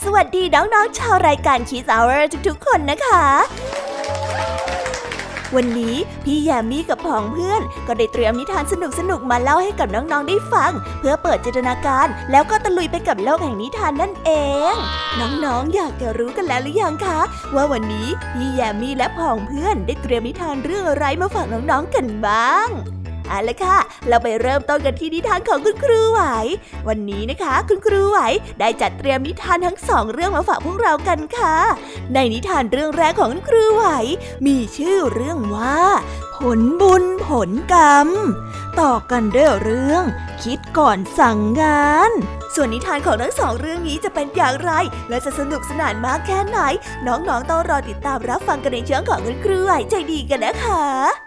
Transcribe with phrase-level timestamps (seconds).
[0.00, 3.24] สวัสดีน้องๆชาวรายการ Kiss Hour ทุกๆคนนะคะ
[5.56, 8.74] วันนี้พี่แยมมี่กับผองเพื่อน ก็ได้เตรียมนิทานส
[9.10, 14.30] นุกๆมาเล่าให้กับน้องๆได้ฟัง เพื่อเปิดจินตนาการ แล้วก็ตะลุยไปกับโลกแห่งนิทานนั่นเอ
[14.72, 14.74] ง
[15.20, 17.20] น้องๆอยากจะรู้กันแล้วหรือยังคะ
[17.54, 22.68] ว่าวันนี้พี่แยมมี่และผองเพื่อนได้เตรียมนิทานเรื่องอะไรมาฝากน้องๆกันบ้าง
[23.32, 23.78] เอาละค่ะ
[24.08, 26.20] เราไปเริ่มต้นกันที่นิทานของคุณครูไหว
[26.88, 28.18] วันนี้นะคะ คุณครูไหว
[28.60, 31.56] ได้จัดเตรียมนิทานทั้งสองเรื่องมาฝากพวกเรากันค่ะ
[32.14, 33.84] ในนิทานเรื่องแรกของคุณครูไหว
[34.46, 35.80] มีชื่อเรื่องว่า
[36.36, 38.08] ผลบุญผลกรรม
[38.80, 40.04] ต่อกันด้วยเรื่อง
[40.42, 42.10] คิดก่อนสั่งงาน
[42.54, 44.72] ส่วนนิทานของทั้งสองเรื่องนี้จะเป็นอย่างไร
[45.08, 46.58] และจะสนุกสนานมากแค่ไหน
[47.06, 51.21] น้องๆต้องรอติดตามรับฟังกันในเชิงของคุณครูไหวใจดีกันนะคะ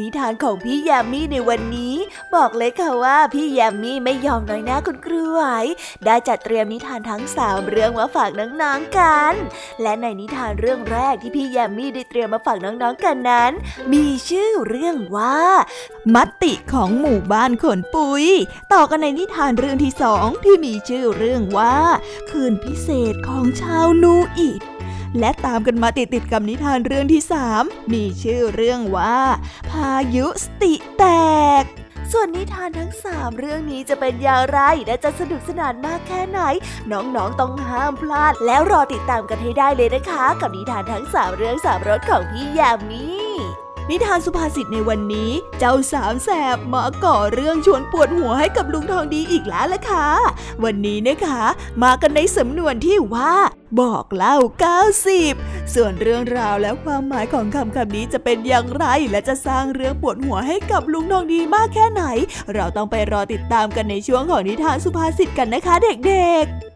[0.00, 1.94] นิทานของพี่ยมมี่ในวันนี้
[2.34, 5.42] บอกเลยค่ะว่าพี่ยมมี่ไม่ยอมน้อยหน้าคุณครูไหว
[6.04, 9.34] ได้จัดเตรียมนิทานทั้งสามเรื่องมาฝากน้องๆกัน
[9.82, 13.52] และในนิทานเรื่องแรกที่พี่ยมมี่ได้เตรียมมาฝากน้องๆกันนั้น
[13.92, 15.38] มีชื่อเรื่องว่า
[16.14, 18.24] มัติของหมู่บ้านขนปุย
[18.72, 21.76] ต่อกันในนิทานเรื่องที่สองที่มีชื่อเรื่องว่า
[22.30, 24.75] คืนพิเศษของชาวนูอิด
[25.18, 27.62] และตามกันมาติดติดกับนิทานเรื่องที่สาม
[27.92, 29.18] มีชื่อเรื่องว่า
[29.70, 31.04] พายุสติแต
[31.62, 31.64] ก
[32.12, 36.40] ส่วนนิทานทั้งสามเรื่องนี้จะเป็นอย่างไร และจะสนุกสนานมากแค่ไหน
[36.90, 43.25] น้องๆต้องห้ามพลาด แล้วรอติดตามกันให้ได้เลยนะคะ กับนิทานทั้งสามเรื่องสามรสของพี่ยามี
[43.90, 50.08] นิทานสุภาษิตในวันนี้ เจ้าสามแสบมาก่อเรื่องชวนปวดหัวให้กับลุงทองดีอีกแล้วล่ะค่ะ
[50.64, 51.42] วันนี้นะคะ
[51.82, 53.34] มากันในสำนวนที่ว่า
[53.80, 54.36] บอกเล่า
[55.04, 62.04] 90 ส่วนเรื่องราวและความหมายของคำคำนี้จะเป็นอย่างไร และจะสร้างเรื่องปวดหัวให้กับลุงทองดีมากแค่ไหน
[62.54, 65.74] เราต้องไปรอติดตามกันในช่วงของนิทานสุภาษิตกันนะคะ
[66.06, 66.75] เด็กๆ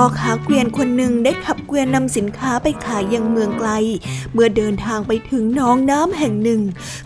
[0.00, 3.70] พ่อค้าเกวียนคนหนึ่งได้ขับเกวียนนำสินค้าไปขายยังเมืองไกล
[4.32, 6.60] เมื่อเดินทางไปถึงน้องน้ำแห่งหนึ่ง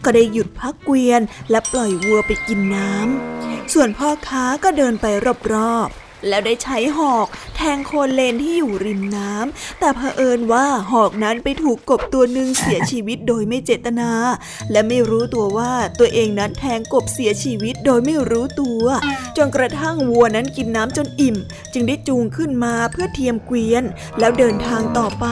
[0.05, 1.21] ก็ได้หยุดพักเกวียน
[1.51, 5.07] และปล่อยวัวไปกินน้ำส่วนพ่อค้าก็เดินไป
[5.53, 7.27] รอบๆแล้วได้ใช้หอก
[7.63, 14.11] แทงโคนเลนที่อยู่ริมน้ำแต่เผอิญว่าหอกนั้นไปถูกกบตัวหนึ่งเสียชีวิตโดยไม่เจตนา
[14.71, 18.85] และไม่รู้ตัวว่าตัวเองนั้นแทงกบเสียชีวิตโดยไม่รู้ตัว
[19.37, 21.37] จนกระทั่งวัวนั้นกินน้ำจนอิ่ม
[21.73, 23.85] จึงได้จูงขึ้นมาเพื่อเทียมเกวียน
[24.19, 25.27] แล้วเดินทางต่อไป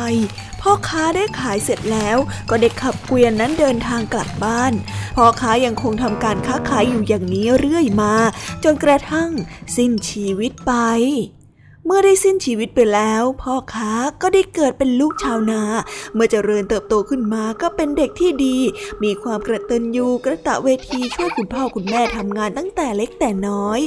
[0.61, 2.17] พ่อค้าได้ขายเสร็จแล้ว
[2.51, 4.73] ก็ได้ขับเกวียนนั้นเดินทางกลับบ้าน
[5.17, 8.15] พ่อค้ายังคงทำการค้าขายอยู่อย่างนี้เรื่อยมา
[8.65, 9.31] จนกระทั่ง
[9.77, 10.75] สิ้นชีวิตไป
[11.91, 13.93] เมื่อได้สิ้นชีวิตไปแล้ว พ่อค้า
[14.23, 15.63] ก็ได้เกิดเป็นลูกชาวนา
[16.15, 18.59] เมื่อเจริญเติบโตขึ้นมาก็เป็นเด็กที่ดี
[19.03, 23.81] มีความกระตือยูกระตะเวทีช่วยคุณพ่อคุณแม่ทำงานตั้งแต่เล็กแต่น้อย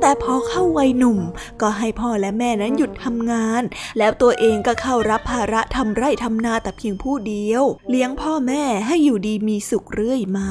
[0.00, 1.18] แต่พอเข้าวัยหนุ่ม
[1.60, 3.62] ก็ให้พ่อและแม่นั้นหยุดทำงาน
[3.98, 10.50] แล้วตัวเองก็เข้ารับภาระทำไร่ทำนาแต่เพียงผู้เดียว เลี้ยงพ่อแม่ให้อยู่ดีมีสุขเรื่อยมา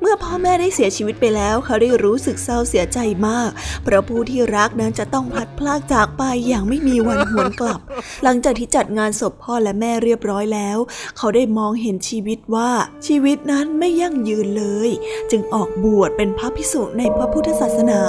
[0.00, 3.50] เมื่อพ่อแม่ได้เสียชีวิตไปแล้วเขาได้รู้สึกเศร้าเสียใจมาก
[3.82, 7.80] เพราะผู้ที่รักนั้นจะต้องพัดพรากจากไปอย่างไม่มีวันหวนกลับ
[8.24, 10.78] หลังจากที่จัดงานศพพ่อและแม่เรียบร้อยแล้ว
[11.16, 12.70] เขาได้มองเห็นชีวิตว่า
[13.06, 14.90] ชีวิตนั้นไม่ยั่งยืนเลย
[15.30, 18.00] จึงออกบวชเป็นพระภิกษุในพระพุทธศาสนา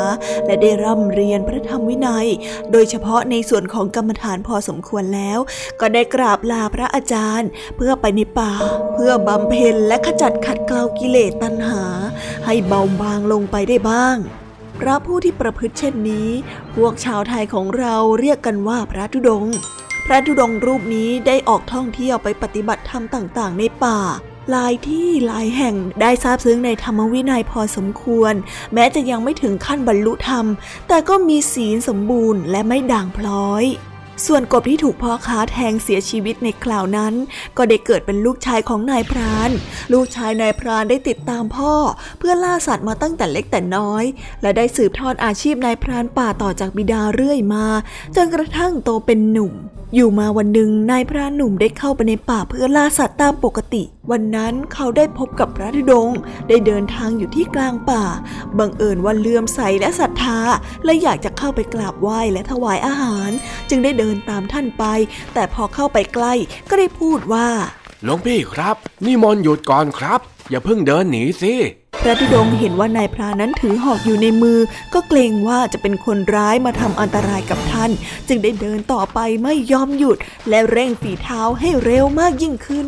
[0.45, 2.27] และได้ร่ำเรียนพระธรรมวินัย
[2.71, 5.39] โดยเฉพาะในส่วนของกรรมฐานพอสมควรแล้ว
[5.79, 8.53] ก็ได้กราบลาพระอาจารย์ เพื่อไปในป่า
[8.93, 11.83] เพื่อบำเพ็ญและขจัดขัดเกลากิเลสตัณหา
[12.45, 14.17] ให้เบาบางลงไปได้บ้าง
[14.79, 16.29] พระผู้ที่ประพฤติเช่นนี้
[16.75, 19.45] พวกชาวไทยของเราเรียกกันว่าพระธุดง
[20.05, 23.99] พระธุดงรูปนี้ได้ออกท่องเที่ยวไปปฏิบัติธรรมต่างๆ ในป่า
[24.49, 28.33] หลายที่หลายแห่งได้ทราบซึ้งในธรรมวินัยพอสมควร
[28.73, 30.45] แม้จะยังไม่ถึงขั้นบรรลุธรรม
[30.87, 33.63] แต่ก็มีศีลสมบูรณ์และไม่ด่างพร้อย
[34.25, 37.13] ส่วนกบที่ถูกพ่อค้าแทงเสียชีวิตในคราวนั้น
[37.57, 39.51] ก็ได้เกิดเป็นลูกชายของนายพราน
[39.93, 41.73] ลูกชายนายพรานได้ติดตามพ่อ
[42.19, 44.03] เพื่อล่าสัตว์มาตั้งแต่เล็กแต่น้อย
[44.41, 47.65] และได้สืบทอดอาชีพนายพรานป่าต่อจากบิดาเรื่อยมา
[48.15, 49.53] จนกระทั่งโตเป็นหนุ่ม
[49.95, 56.09] อยู่มาวันหนึ่งนายพรานหนุ่มได้เข้าไปในป่าเพื่อล่าสัตว์ตามปกติ วันนั้นเขาได้พบกับพระธุดง
[56.47, 58.03] ได้เดินทางอยู่ที่กลางป่า
[58.59, 60.39] บังเอิญว่าเลื่อมใสและศรัทธา
[60.85, 63.29] และอยากจะเข้าไปกราบไหว้และถวายอาหาร
[63.69, 64.83] จึงได้เดินตามท่านไป
[65.33, 66.33] แต่พอเข้าไปใกล้
[66.69, 67.47] ก็ได้พูดว่า
[68.03, 68.75] หลวงพี่ครับ
[69.05, 70.19] นี่มนหยุดก่อนครับ
[70.49, 71.53] อย่าเพิ่งเดินหนีสิ
[72.01, 74.59] พระธุดงเห็นว่านายพรานนั้นถือหอกอยู่ในมือ
[74.93, 77.91] ก็เกรงว่าจะเป็นคนร้ายมาทำอันตรายกับท่าน
[78.27, 80.17] จึงได้เดินต่อไปไม่ยอมหยุด
[80.49, 82.87] และเร่งฝีเท้าให้เร็วมากยิ่งขึ้น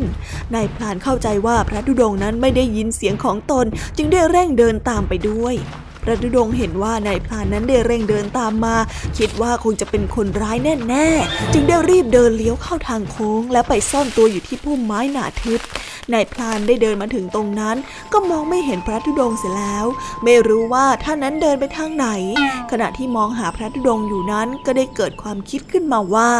[0.54, 3.66] นายพรานเข้าใจว่าพระธุดงนั้นไม่ได้ยินเสียงของตน
[3.96, 5.54] จึงได้เร่งเดินตามไปด้วย
[6.02, 8.76] พระธุดงเห็นว่านายพรานนั้นได้เร่งเดินตามมา
[9.18, 10.56] คิดว่าคงจะเป็นคนร้าย
[10.88, 15.60] แน่ๆ จึงได้รีบเดินเลี้ยวเข้าทางโค้ง และไปซ่อนตัวอยู่ที่พุ่มไม้หนาทึบ
[16.12, 17.76] นายพลานได้เดินมาถึงตรงนั้น
[18.12, 19.86] ก็มองไม่เห็นพระธุดงเสียแล้ว
[20.24, 22.08] ไม่รู้ว่าท่านนั้นเดินไปทางไหน
[22.70, 26.30] ขณะที่มองหาพระธุดงอยู่นั้นก็ได้เกิดความคิดขึ้นมาว่า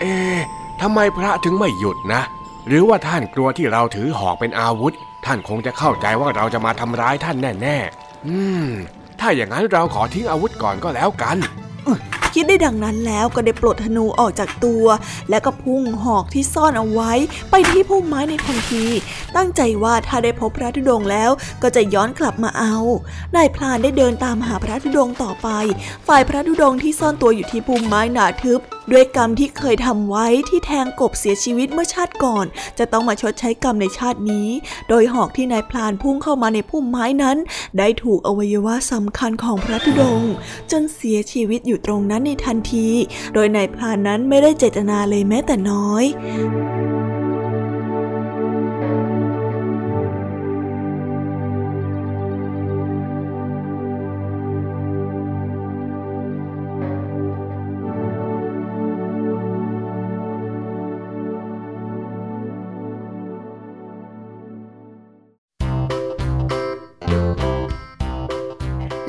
[0.00, 0.14] เอ๊
[0.80, 2.22] ทำไมพระถึงไม่หยุดนะ
[2.66, 4.94] หรือว่าท่านกลัวที่เราถือหอกเป็นอาวุธ
[5.26, 8.66] ท่านคงจะเข้าใจว่าเราจะมาทำร้ายท่านแน่ๆ อืม
[9.20, 11.36] ถ้าอย่างนั้นเราขอทิ้งอาวุธก่อนก็แล้วกัน
[12.34, 14.86] คิดได้ดังนั้นแล้วก็ได้ปลดธนูออกจากตัว
[15.30, 17.12] แล้วก็พุ่งหอกที่ซ่อนเอาไว้
[17.50, 18.84] ไปที่พุ่มไม้ในทันที
[19.36, 21.30] ตั้งใจว่าถ้าได้พบพระธุดงแล้ว
[21.62, 22.76] ก็จะย้อนกลับมาเอา
[23.36, 25.48] นายพลานได้เดินตามหาพระธุดงต่อไป
[26.06, 28.60] ฝ่ายพระธุดงที่ซ่อนตัวอยู่ที่พุ่มไม้หนาทึบ
[28.92, 32.46] ด้วยกรรมที่เคยทำไว้ที่แทงกบเสียชีวิตเมื่อชาติก่อน
[32.78, 34.48] จะต้องมาชดใช้กรรมในชาตินี้
[34.88, 37.36] โดยหอกที่นายพลานพุ่งเข้ามาในพุ่มไม้นั้น
[37.78, 40.32] ได้ถูกอวัยวะสำคัญของพระธุดงค์
[40.70, 42.88] จนเสียชีวิตอยู่ตรงนั้นในทันที
[43.34, 46.04] โดยนายพลานนั้นไม่ได้เจตนาเลยแม้แต่น้อย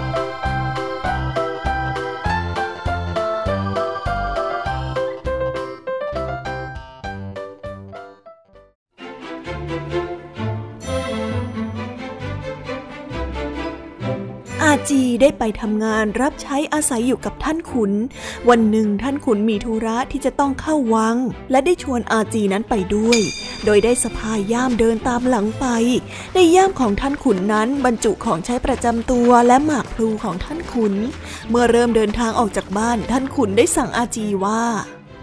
[0.00, 0.29] thank you
[14.72, 17.92] อาจีได้ไปทำงานรับใช้อาศัยอยู่กับท่านขุน
[18.48, 21.16] วันหนึ่งท่านขุนมีธุระที่จะต้องเข้าวัง
[21.50, 23.18] และได้ชวนอาจีนั้นไปด้วย
[23.64, 25.66] โดยได้สะพายย่ามเดินตามหลังไป
[26.34, 30.94] ในย่ามของท่านขุนนั้นบรรจุของใช้ประจำตัวและหมากพลูของท่านขุน
[31.50, 34.62] เมื่อเริ่มเดินทางออกจากบ้านท่านขุนได้สั่งอาจีว่า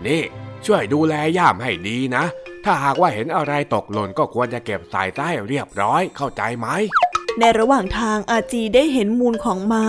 [0.05, 0.21] นี่
[0.65, 2.25] ช่วยดูแลย่ามให้ดีนะ
[2.65, 6.67] ถ้าหากว่าเห็นอะไรตกหล่นก็ควรจะเก็บใส่ใต้เรียบร้อยเข้าใจไหม
[7.39, 9.85] ในระหว่างทางอาจีได้เห็นมูลของม้า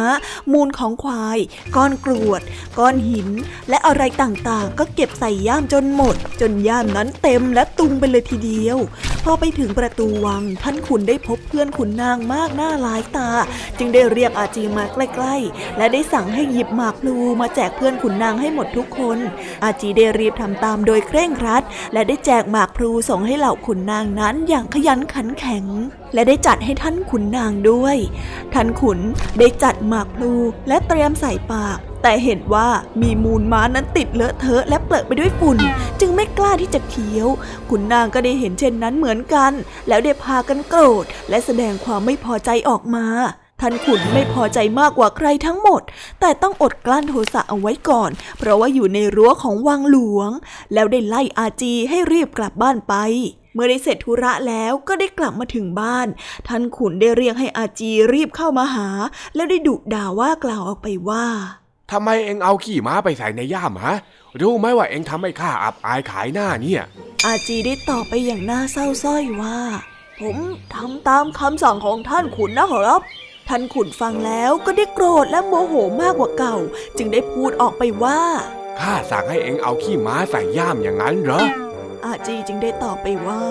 [0.52, 1.38] มูลของควาย
[1.76, 2.42] ก้อนกรวด
[2.78, 3.28] ก้อนหิน
[3.68, 8.78] และอะไรต่างๆ ก็เก็บใส่ย่ามจนหมด จนย่ามนั้นเต็มและตุงไปเลยทีเดียว
[9.24, 13.30] พอไปถึงประตูวัง ท่านขุนได้พบเพื่อนขุนนางมากหน้าหลายตา
[13.78, 19.18] จึงได้เรียกอาจีมาใกล้ๆ และได้สั่งให้หยิบหมากพลูมาแจกเพื่อนขุนนางให้หมดทุกคน
[19.64, 21.62] อาจีได้รีบทำตามโดยเคร่งครัด
[21.92, 25.64] และได้แจกหมากพลูส่งให้เหล่าขุนนางนั้นอย่างขยันขันแข็ง
[26.14, 27.96] และได้จัดให้ท่านขุนนางด้วย
[28.54, 28.98] ท่านขุน
[29.38, 30.32] ได้จัดหมากพลู
[30.68, 32.68] และเตรียมใส่ปาก แต่เห็นว่า
[33.02, 35.58] มีมูลม้านั้นติดเลอะเทอะและเปลอะไปด้วยฝุ่น
[36.00, 37.28] จึงไม่กล้าที่จะเคี้ยว
[37.70, 39.52] ขุนนางก็ได้เห็นเช่นนั้นเหมือนกัน
[39.88, 43.06] แล้วได้พากันโกรธ และแสดงความไม่พอใจออกมา
[43.60, 45.82] ท่านขุนไม่พอใจมากกว่าใครทั้งหมด
[46.20, 50.30] แต่ต้องอดกลั้นโทสะเอาไว้ก่อน เพราะว่าอยู่ในรั้วของวังหลวง
[50.74, 52.94] แล้วได้ไล่อาจีให้รีบกลับบ้านไป
[53.58, 56.06] มื่อได้เสร็จธุระแล้วก็ได้กลับมาถึงบ้าน
[56.48, 58.88] ท่านขุนได้เรียกให้อาจีรีบเข้ามาหา
[59.34, 61.26] แล้วได้ดุด่าว่ากล่าวออกไปว่า
[61.92, 63.96] ทำไมเอ็งเอาขี่ม้าไปใส่ในย่ามฮะ
[64.40, 66.82] รู้ไหมว่าเอ็งทำให้ข้าอับอายขายหน้าเนี่ย
[67.24, 69.58] อาจีได้ตอบไปอย่างน่าเศร้าส้อยว่า
[70.20, 70.36] ผม
[70.74, 73.00] ทำตามคำสั่งของท่านขุนนะครับ
[73.48, 76.56] ท่านขุนฟังแล้วก็ได้โกรธและโมโหมากกว่าเก่า
[76.96, 78.20] จึงได้พูดออกไปว่า
[78.80, 81.42] ข้าสั่งให้เอ็งเอาขี้ม้าใส่ย่ามอย่างนั้นเหรอ
[82.04, 83.42] อาจีจึงได้ตอบไปว่า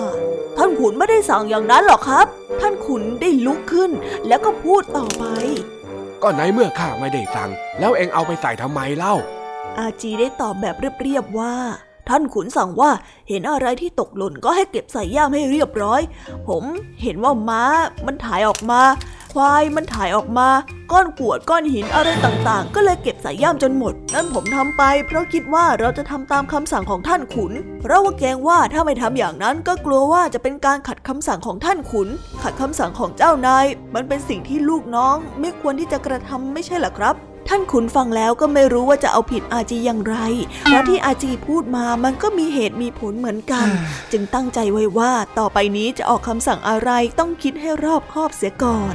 [0.56, 2.26] ท่านขุนไม่ได้สั่งอย่างนั้นหรอกครับ
[2.60, 3.90] ท่านขุนได้ลุกขึ้น
[4.26, 5.24] แล้วก็พูดต่อไป
[6.22, 7.50] ก็ในเมื่อข้าไม่ได้สั่ง
[7.80, 9.14] แล้วเองเอาไปใส่ทำไมเล่า
[9.78, 11.54] อาจีได้ตอบแบบเรียบๆว่า
[12.08, 12.90] ท่านขุนสั่งว่า
[13.28, 16.00] เห็นอะไรที่ตกหล่นก็ให้เก็บใส่ย่ามให้เรียบร้อย
[16.48, 16.62] ผม
[17.02, 17.62] เห็นว่าม้า
[18.06, 18.80] มันถ่ายออกมา
[19.32, 20.48] ควายมันถ่ายออกมา
[20.92, 32.08] ก้อนกวดก้อนหินอะไรต่างๆ ก็เลยเก็บใส่ย่ามจนหมด นั่นผมทำไป เพราะคิดว่าเราจะทำตามคำสั่งของท่านขุน เพราะว่าแกงว่าถ้าไม่ทำอย่างนั้นก็กลัวว่าจะเป็นการขัดคำสั่งของท่านขุน
[32.42, 37.14] ขัดคำสั่งของเจ้านาย มันเป็นสิ่งที่ลูกน้อง ไม่ควรที่จะกระทำไม่ใช่หรอครับ
[37.48, 40.16] ท่านขุนฟังแล้วก็ไม่รู้ว่าจะเอาผิดอาจีอย่างไร
[40.64, 43.66] เพราะที่อาจีพูดมามันก็มีเหตุมีผลเหมือนกัน
[44.12, 48.94] จึงตั้งใจไว้ว่าต่อไปนี้จะออกคำสั่งอะไรต้องคิดให้รอบคอบเสียก่อน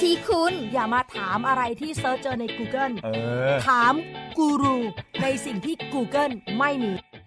[0.00, 3.08] ที่คุณอย่ามาถามอะไรที่ search เจอใน Google เอ
[3.50, 3.94] อถาม
[4.38, 4.76] กูรู
[5.22, 6.92] ในสิ่งที่ Google ไม่มี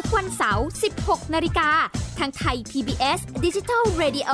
[0.00, 0.66] ทุกวันเสาร์
[0.98, 1.70] 16 นาฬิกา
[2.18, 4.30] ทางไทย PBS Digital Radio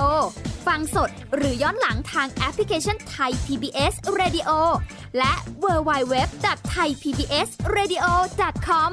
[0.67, 4.51] ฟังสดหรือย้อนหลังทางแอปพลิเคชันไทย PBS Radio
[5.19, 5.33] และ
[5.65, 6.47] w w w t
[6.77, 8.05] h a i PBS Radio
[8.67, 8.93] com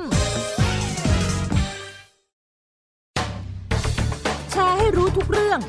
[4.52, 5.60] แชร์ให้รู้ทุกเรื่อง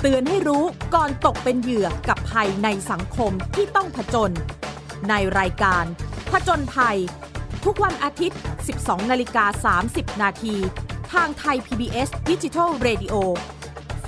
[0.00, 4.30] เตือนให้รู้ก่อนตกเป็นเหยื่อกับภัยในสังคมที่ต้องผจญ
[5.08, 5.84] ในรายการ
[6.32, 6.98] ผจญภัย
[7.66, 8.38] ทุกวันอาทิตย์
[8.74, 10.56] 12 นาฬิกา 30 นาที
[11.12, 13.14] ทางไทย PBS Digital Radio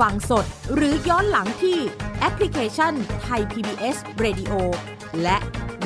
[0.00, 1.78] ฟังสดหรือย้อนหลังที่
[2.18, 4.52] แอปพลิเคชันไทย PBS Radio
[5.22, 5.36] และ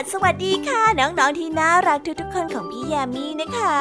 [0.00, 3.78] สวัสวัสดีค่ะ น้องๆที่น่ารักทุกๆคนของพี่แยมมี่นะคะ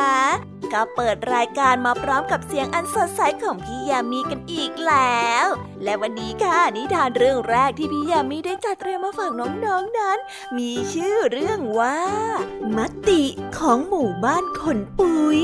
[0.73, 5.45] ก็เปิดรายการมาพร้อมกับเสียงอันสดใสของพี่ยมมี่กันอีกแล้ว
[5.83, 10.17] และวันนี้ค่ะนิทานเรื่องแรกที่พี่ยมมี่ได้จัดเตรียมมาฝากน้องๆนนั้น
[10.57, 11.99] มีชื่อเรื่องว่า
[12.77, 13.23] มติ
[13.59, 15.41] ของหมู่บ้านขนปุย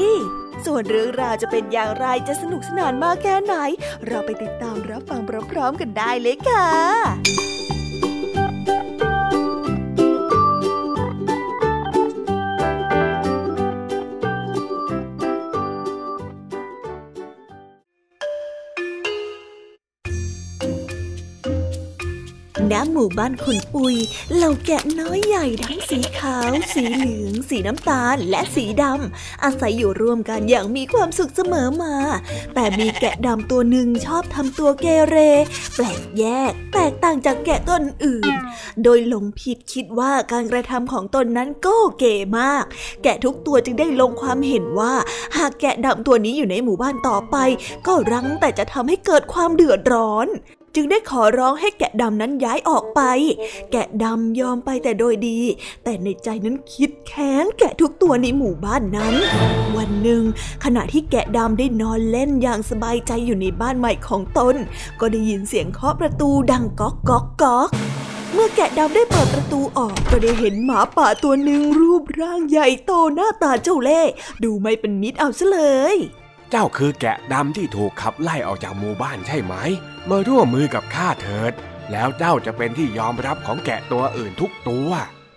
[0.66, 3.56] ส่วนเรื่องราวจะเป็นอย่างไรจะสนุกสนานมากแค่ไหน
[4.08, 5.22] เราไปติดตามรับฟัง
[5.52, 6.70] พร้อมๆกันได้เลยค่ะ
[22.74, 23.96] ณหมู่บ้านขุนปุย
[24.36, 31.96] เหล่าแกะน้อยใหญ่ทั้งสีขาว สีเหลือง สีน้ำตาล และสีดำอาศัยอยู่ร่วมกันอย่างมีความสุขเสมอมา
[32.54, 35.18] แต่มีแกะดำตัวหนึ่งชอบทำตัวเกเร
[35.76, 38.34] แปลกแยก แตกต่างจากแกะต้นอื่น
[38.84, 42.64] โดยหลงผิดคิดว่าการกระทำของตนนั้นก็เก๋มาก
[43.04, 44.94] แกะทุกตัวจึงได้ลงความเห็นว่า
[45.38, 47.36] หากแกะดำตัวนี้อยู่ในหมู่บ้านต่อไป
[47.88, 50.28] ก็รั้งแต่จะทำให้เกิดความเดือดร้อน
[50.76, 53.02] จึงได้ขอร้องให้แกะดำนั้นย้ายออกไป
[53.72, 55.40] แกะดำยอมไปแต่โดยดี
[55.84, 59.14] แต่ในใจนั้นคิดแค้นแกะทุกตัวในหมู่บ้านนั้น
[59.78, 60.24] วันหนึ่ง
[60.64, 64.56] ขณะที่แกะดำได้นอนเล่นอย่างสบายใจอยู่ในบ้านใหม่ของตน
[65.00, 67.70] ก็ได้ยินเสียงเคาะประตูดังก๊อกก๊อกก๊อก
[68.34, 74.12] เมื่อแกะดำได้เปิดประตูออกก็ได้เห็นหมาป่าตัวหนึ่งรูปร่างใหญ่โตหน้าตาเจ้าเล่ห์
[74.44, 75.62] ดูไม่เป็นมิตรเอาซะเล
[75.96, 75.98] ย
[76.56, 79.56] จ้าคือแกะดำที่ถูกขับไล่ออกจากหมู่บ้านใช่ไหม
[80.10, 81.52] มาร่วมมือกับข้าเถิด
[81.92, 84.90] แล้วเจ้าจะเป็นที่ยอมรับของแกะตัวอื่นทุกตัว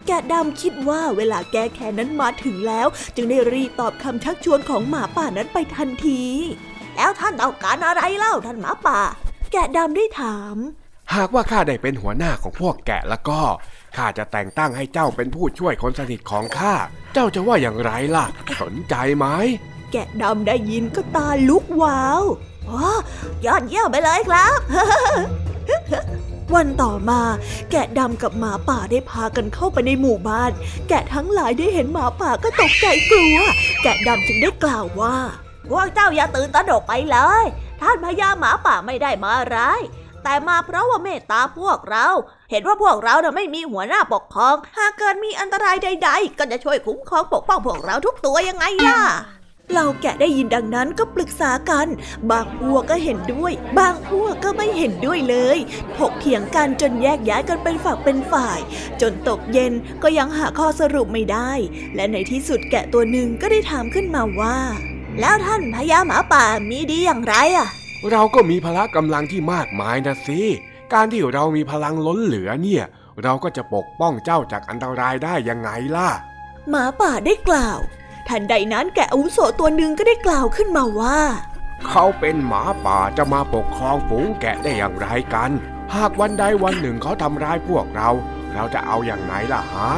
[0.06, 6.22] แกะดำคิดว่าเวลาแก้แค้นนั้นมาถึงแล้ว จึงได้รีบตอบคำชักชวนของหมาป่านั้นไปทันที
[6.96, 9.00] แล้วท่านต้องการอะไรเล่าท่านหมาป่า
[9.52, 10.56] แกะดำได้ถาม
[11.14, 13.40] หากว่าข้าได้เป็นหัวหน้าของพวกแกะแล้วก็
[13.96, 16.74] ข้าจะแต่งตั้งให้เจ้าเป็นผู้ช่วยคนสนิทของข้า
[17.14, 18.26] เจ้าจะว่าอย่างไรล่ะ
[18.60, 19.26] สนใจไหม
[19.92, 22.22] แกะดำได้ยินก็ตาลุกวาว
[22.68, 22.82] อ๋อ
[23.46, 24.58] ยอดเยี่ยมไปเลยครับ
[26.54, 27.20] วันต่อมา
[27.70, 30.52] แกะดำกับหมาป่าได้พากันเข้าไปในหมู่บ้าน
[30.88, 33.38] แกะทั้งหลายได้เห็นหมาป่าก็ตกใจกลัว
[33.82, 35.16] แกะดำจึงได้กล่าวว่า
[35.70, 37.44] พวกเจ้าอย่าตื่นตระหนกไปเลย
[37.80, 39.80] ท่านพญาหมาป่าไม่ได้มาร้าย
[40.24, 42.06] แต่มาเพราะว่าเมตตาพวกเรา
[42.50, 49.00] เห็นว่าพวกเราน่ะไม่มีหัวหน้าปกครอง หากเกิดมีอันตรายใด ๆ ก็จะช่วยคุ้มครองปกป้องพวกเราทุกตัวยังไงล่ะ
[49.74, 51.86] เราแกะได้ยินดังนั้นก็ปรึกษากัน
[52.30, 55.58] บางพวกก็เห็นด้วย บางพวกก็ไม่เห็นด้วยเลย
[55.98, 58.58] ถกเถียงกันจนแยกย้ายกันเป็นฝักเป็นฝ่าย
[59.00, 61.50] จนตกเย็นก็ยังหาข้อสรุปไม่ได้
[61.94, 64.58] และในที่สุดแกะตัวหนึ่งก็ได้ถามขึ้นมาว่า
[65.20, 67.68] แล้วท่านพญาหมาป่ามีดีอย่างไรอะ
[68.10, 70.40] เราก็มีพละกำลังที่มากมายนะสิ
[70.92, 72.84] การที่เรามีพลังล้นเหลือเนี่ย
[73.22, 76.10] เราก็จะปกป้องเจ้าจากอันตรายได้ยังไงล่ะ
[76.70, 77.78] หมาป่าได้กล่าว
[78.28, 81.18] ทันใดนั้นแกะอาวุโสตัวหนึ่งก็ได้กล่าวขึ้นมาว่า
[81.88, 85.50] เขาเป็นหมาป่าจะมาปกครองฝูงแกะได้อย่างไรกัน
[85.94, 88.10] หากวันใดวันหนึ่งเขาทำร้ายพวกเรา
[88.54, 89.90] เราจะเอาอย่างไหนล่ะฮะ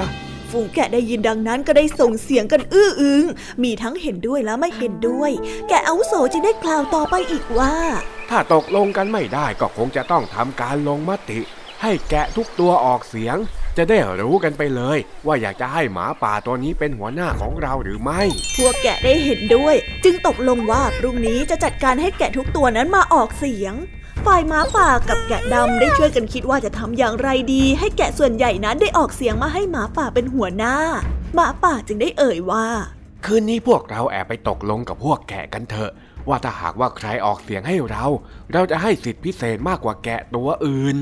[0.51, 3.25] ฝูงแกะได้ยินดังนั้นก็ได้ส่งเสียงกันอื้ออึง
[3.63, 5.31] มีทั้งเห็นด้วยและไม่เห็นด้วย
[5.69, 7.75] แกะอาวุโสจึงได้กล่าวต่อไปอีกว่า
[8.31, 11.41] ถ้าตกลงกันไม่ได้ก็คงจะต้องทำการลงมติ
[11.83, 13.37] ให้แกะทุกตัวออกเสียง
[13.77, 18.23] จะได้รู้กันไปเลย ว่าอยากจะให้หมาป่าตัวนี้เป็นหัวหน้าของเราหรือไม่
[18.57, 23.75] พวกแกะได้เห็นด้วย จึงตกลงว่าพรุ่งนี้จะจัดการให้แกะทุกตัวนั้นมาออกเสียง
[24.27, 30.75] ฝ่ายหมาป่ากับแกะดำได้ช่วยกันคิดว่าจะทำอย่างไรดี ให้แกะส่วนใหญ่นั้นได้ออกเสียงมาให้หมาป่าเป็นหัวหน้า
[31.35, 32.67] หมาป่าจึงได้เอ่ยว่า
[33.25, 35.93] คืนนี้พวกเราแอบไปตกลงกับพวกแกะกันเถอะ
[36.29, 38.05] ว่าถ้าหากว่าใครออกเสียงให้เรา
[38.53, 40.97] เราจะให้สิทธิพิเศษมากกว่าแกะตัวอื่น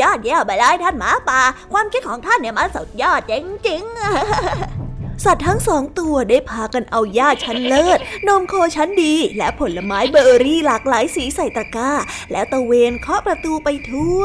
[0.00, 1.40] ยอดเยี่ยมไปเลยท่านหมาป่า
[1.72, 3.32] ความคิดของท่านเนี่ยมันสุดยอดจ
[3.68, 7.98] ริงๆสัตว์ทั้งสองตัวได้พากันเอาหญ้าชั้นเลิศ
[8.28, 11.92] นมโคชั้นดี และผลไม้เบอร์รี่หลากหลายสีใส่ตะกร้า
[12.32, 14.22] แล้วตะเวนเคาะประตูไปทั่ว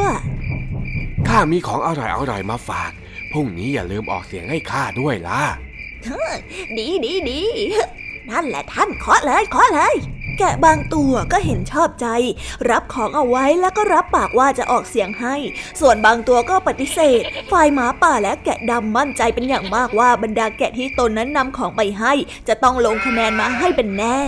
[1.28, 2.92] ข้ามีของอร่อยอร่อยๆมาฝาก
[3.32, 5.42] พรุ่งนี้อย่าลืมออกเสียงให้ข้าด้วยล่ะ
[6.78, 7.42] ดีดีดี
[8.30, 9.96] นั่นแหละท่านเคาะเลยเคาะเลย
[10.40, 12.08] แกะบางตัวก็เห็นชอบใจ
[12.70, 15.36] รับของเอาไว้แล้วก็รับปากว่าจะออกเสียงให้
[15.80, 22.14] ส่วนบางตัวก็ปฏิเสธ ฝ่ายหมาป่าและแกะดำมั่นใจเป็นอย่างมากว่าบรรดาแกะที่ตนนั้นนำของไปให้
[22.48, 24.20] จะต้องลงคะแนนมาให้เป็นแน่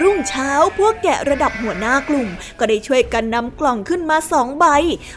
[0.00, 2.28] รุ่งเช้าพวกแกะระดับหัวหน้ากลุ่ม
[2.58, 4.66] ก็ได้ช่วยกันนำกล่องขึ้นมาสองใบ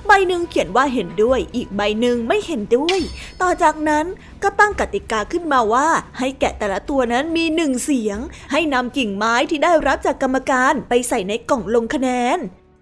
[0.07, 2.99] ใบหนึ่งเขียนว่าเห็นด้วย อีกใบหนึ่งไม่เห็นด้วย
[3.41, 4.05] ต่อจากนั้น
[4.43, 5.87] ก็ตั้งกติกาขึ้นมาว่า
[6.19, 8.19] ให้แกะแต่ละตัวนั้นมีหนึ่งเสียง
[8.51, 12.39] ให้นำกิ่งไม้ที่ได้รับจากกรรมการไปใส่ในกล่องลงคะแนน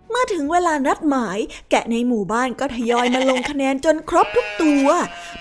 [0.09, 1.37] เมื่อถึงเวลานัดหมาย
[1.71, 4.87] แกะในหมู่บ้านก็ทยอยมาลงคะแนนจนครบทุกตัว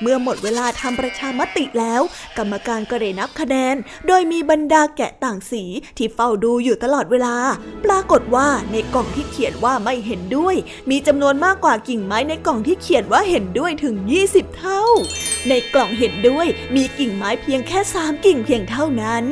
[0.00, 2.02] เมื่อหมดเวลาทำประชามติแล้ว
[2.38, 3.76] กรรมการก็ได้นับคะแนน
[4.06, 5.64] โดยมีบรรดาแกะต่างสี
[5.98, 7.36] ที่เฝ้าดูอยู่ตลอดเวลา
[7.84, 10.56] ปรากฏว่าในกล่องที่เขียนว่าไม่เห็นด้วย
[10.90, 13.94] มีจำนวนมากกว่ากิ่งไม้ในกล่องที่เขียนว่าเห็นด้วยถึง
[14.28, 14.82] 20 เท่า
[15.48, 19.24] ในกล่องเห็นด้วยมีกิ่งไม้เพียงแค่สามกิ่งเพียงเท่านั้น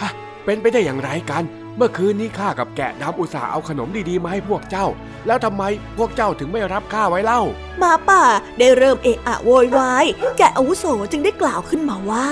[0.00, 0.10] ฮะ
[0.44, 1.44] เป็นไปได้อย่างไรกัน
[1.76, 4.86] เมื่อคืนนี้ข้ากับแกะดำอุตส่าห์เอาขนมดีๆมาให้พวกเจ้า
[5.26, 5.62] แล้วทำไม
[5.98, 7.40] พวกเจ้าถึงไม่รับข้าไว้เล่า
[7.78, 8.22] หมาป่า
[8.58, 10.06] ได้เริ่มเอะอะโวยวาย
[10.38, 12.28] แกะอาวุโสจึงได้กล่าวขึ้นมาว่า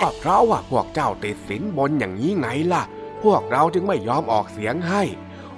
[0.00, 2.82] ก็เพราะว่าพวกเจ้าติดสินบนอย่างนี้ไงล่ะ
[3.24, 5.02] พวกเราจึงไม่ยอมออกเสียงให้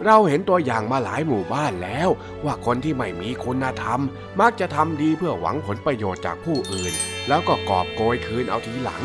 [0.04, 2.08] เราเห็นตัวอย่างมาหลายหมู่บ้านแล้ว
[2.44, 4.00] ว่าคนที่ไม่มีคุณธรรม
[4.40, 6.92] มักจะทำดีเพื่อหวังผลประโยชน์จากผู้อื่น
[7.28, 9.02] แล้วก็กอบโกยคืนเอาทีหลัง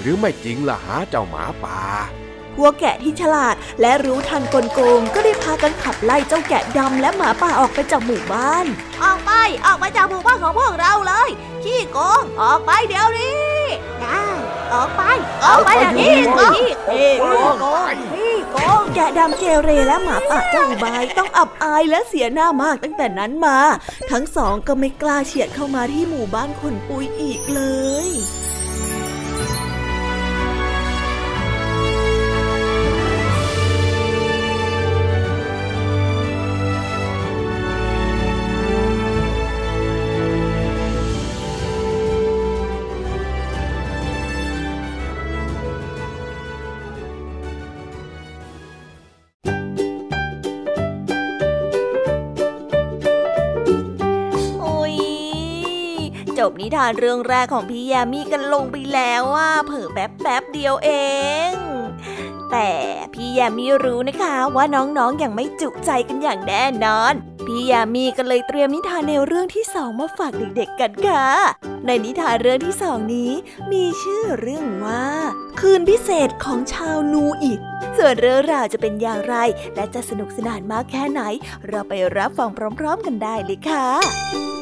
[0.00, 1.80] หรือไม่จริงล่ะหาเจ้าหมาป่า
[2.56, 8.66] พวกแกะที่ฉลาดและรู้ทันกลโกงก็ได้พากันขับไล่เจ้าแกะดำและหมาป่าออกไปจากหมู่บ้าน
[9.02, 9.30] ออกไป
[9.66, 11.28] ออกไปจากหมู่บ้านของพวกเราเลย
[11.64, 13.38] ขี้โกงออกไปเดี๋ยวนี้
[14.00, 14.22] ได้
[14.74, 15.02] ออกไป
[15.44, 16.14] ออกไปเดี๋ยวนี้
[16.94, 23.58] ขี้โกงขี้โกงแกะดำเกเรและหมาป่าเจ้าอุบายต้องอับอายและเสียหน้ามากตั้งแต่นั้นมา
[24.10, 27.62] ทั้งสองก็ไม่กล้าเฉียดเข้ามาที่หมู่บ้านคนปุยอีกเล
[28.08, 28.10] ย
[56.60, 60.90] นิทานเรื่องแรกของพี่ยามีกันลงไปแล้วว่าเผอแป๊บแป๊บเดียวเอ
[61.50, 61.52] ง
[62.50, 62.70] แต่
[63.14, 67.14] พี่ยามีรู้นะคะว่าน้องๆอย่างไม่จุใจกันอย่างแน่นอน
[67.46, 71.26] พี่ยามีก็เลยเตรียมนิทานแนวเรื่องที่สองมาฝากเด็กๆกันค่ะ
[71.86, 73.32] ในนิทานเรื่องที่สองนี้
[73.72, 75.06] มีชื่อเรื่องว่า
[75.60, 77.60] คืนพิเศษของชาวนูอิด
[77.96, 79.36] ส่วนเรื่องราวจะเป็นอย่างไร
[79.74, 81.22] และจะสนุกสนานมากแค่ไหน
[81.68, 84.59] เราไปรับฟังพร้อม ๆ กันได้เลยค่ะ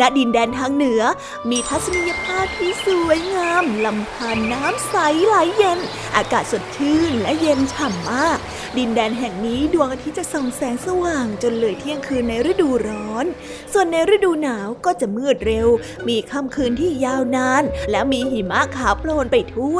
[0.00, 1.02] ณดินแดนทางเหนือ
[1.50, 4.94] มีทัศนียภาพที่สวยงามลำธารน้ำใส
[5.26, 5.78] ไหลเย็น
[6.16, 8.38] อากาศสดชื่นและเย็นฉ่ำมาก
[8.78, 13.26] ดินแดนแห่งนี้ดวงอาทิตย์จะส่องแสงสว่างจนเลยเที่ยงคืนในฤดูร้อน
[13.72, 15.68] ส่วนในฤดูหนาวก็จะมืดเร็ว
[16.08, 19.78] มีค่ำคืนที่ยาวนาน และมีหิมะขาวโพลนไปทั่ว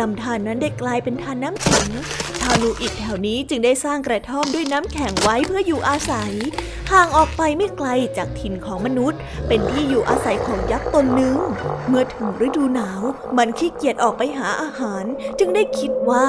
[0.00, 1.88] ลำธารนนั้นได้กลายเป็นทานน้ำแข็ง
[2.40, 6.32] ชาวลูอิดแถวนี้จึงได้สร้างกระท่อมด้วยน้ำแข็งไว้เพื่ออยู่อาศัย
[6.92, 11.36] ห่างออกไปไม่ไกลจากถิ่นของมนุษย์ เป็นที่อยู่อาศัยของยักษ์ตนหนึ่ง
[11.88, 13.02] เมื่อถึงฤดูหนาว
[13.36, 15.04] มันขี้เกียจออกไปหาอาหาร
[15.38, 16.26] จึงได้คิดว่า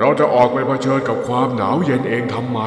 [0.00, 2.60] เราจะออกไปเผชิญกับความหนาวเย็นเองทำไม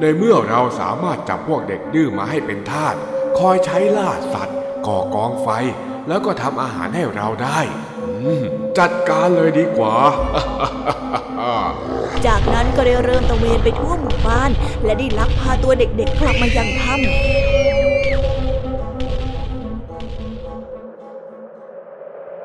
[0.00, 2.94] ในเมื่อเราสามารถจับพวกเด็กดื้อมาให้เป็นทาส
[3.38, 5.48] คอยใช้ล่าสัตว์ ก่อกองไฟ
[6.08, 7.58] แล้วก็ทำอาหารให้เราได้
[8.78, 9.94] จัดการเลยดีกว่า
[12.26, 14.50] จากนั้นก็ได้เริ่มตะเวนไปทั่วหมู่บ้าน
[14.84, 17.04] และได้ลักพาตัวเด็กๆกลับมายังถ้ำ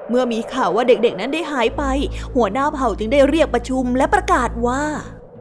[0.10, 1.84] เมื่อมีข่าวว่าเด็กๆนั้นได้หายไป
[2.36, 4.84] หัวหน้าเผ่าจึงได้เรียกประชุมและประกาศว่า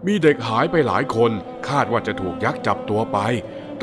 [0.07, 1.33] มีเด็กหายไปหลายคน
[1.69, 3.19] คาดว่าจะถูกยักษ์จับตัวไป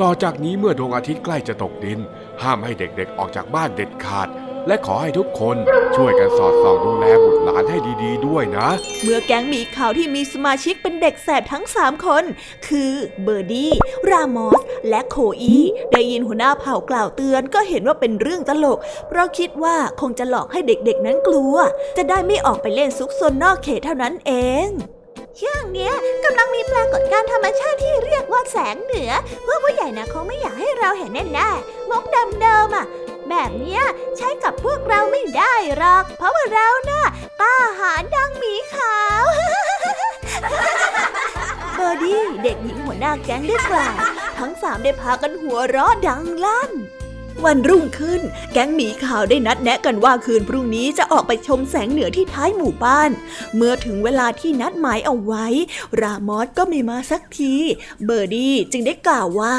[0.00, 1.98] ต่อจากนี้เมื่อดวงอาทิตย์ใกล้จะตกดิน
[2.42, 4.28] ห้ามให้เด็กๆออกจากบ้านเด็ดขาด
[4.68, 5.56] และขอให้ทุกคน
[5.96, 8.68] ช่วยกันสอดส่องดูแลบุตรหลานให้ดีๆ ด้วยนะ
[9.02, 12.24] เมื่อแก๊งมีขาวที่มีสมาชิกเป็นเด็กแสบทั้งสามคน
[12.68, 13.72] คือเบอร์ดี้
[14.10, 15.56] รามอส และโคอี
[15.92, 21.54] ได้ยินหัวหน้าเผ่ากล่าวเตือนก็เห็นว่าเป็นเรื่องตลก เพราะคิดว่าคงจะหลอกให้เด็กๆนั้นกลัว
[21.96, 24.32] จะได้ไม่ออกไปเล่นซุกซนนอกเขตเท่านั้นเอ
[24.66, 24.68] ง
[25.40, 25.92] ช่วงเนี้ย
[26.24, 29.12] กำลังมีปรากฏการณ์ธรรมชาติที่เรียกว่าแสงเหนือ
[29.46, 32.86] พวกผู้ใหญ่นะเขาไม่อยากให้เราเห็นแน่ๆมกดำเดิมอะ
[33.28, 33.82] แบบเนี้ย
[34.16, 37.02] ใช้กับพวกเราไม่ได้หรอก เพราะว่าเราน่ะ
[37.40, 39.22] กล้าหาญดังหมีขาว
[41.74, 43.94] เบอร์ดี้เด็กหญิงหัวหน้าแก๊งได้กล่าว
[44.38, 46.72] ทั้งสามได้พากันหัวเราะดังลั่น
[47.44, 48.20] วันรุ่งขึ้น
[48.52, 53.10] แก๊งหมีขาวได้นัดแนะกันว่าคืนพรุ่งนี้จะออกไปชมแสงเหนือที่ท้ายหมู่บ้าน
[53.54, 55.46] เมื่อถึงเวลาที่นัดหมายเอาไว้
[56.00, 57.54] รามอสก็ไม่มาสักที
[58.04, 59.54] เบอร์ดี้จึงได้กล่าวว่า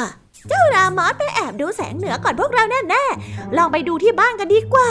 [0.48, 4.90] เจ้ารามอสไปแอบดูแสงเหนือก่อนพวกเราแน่ๆลองไปดูที่บ้านกันดีกว่า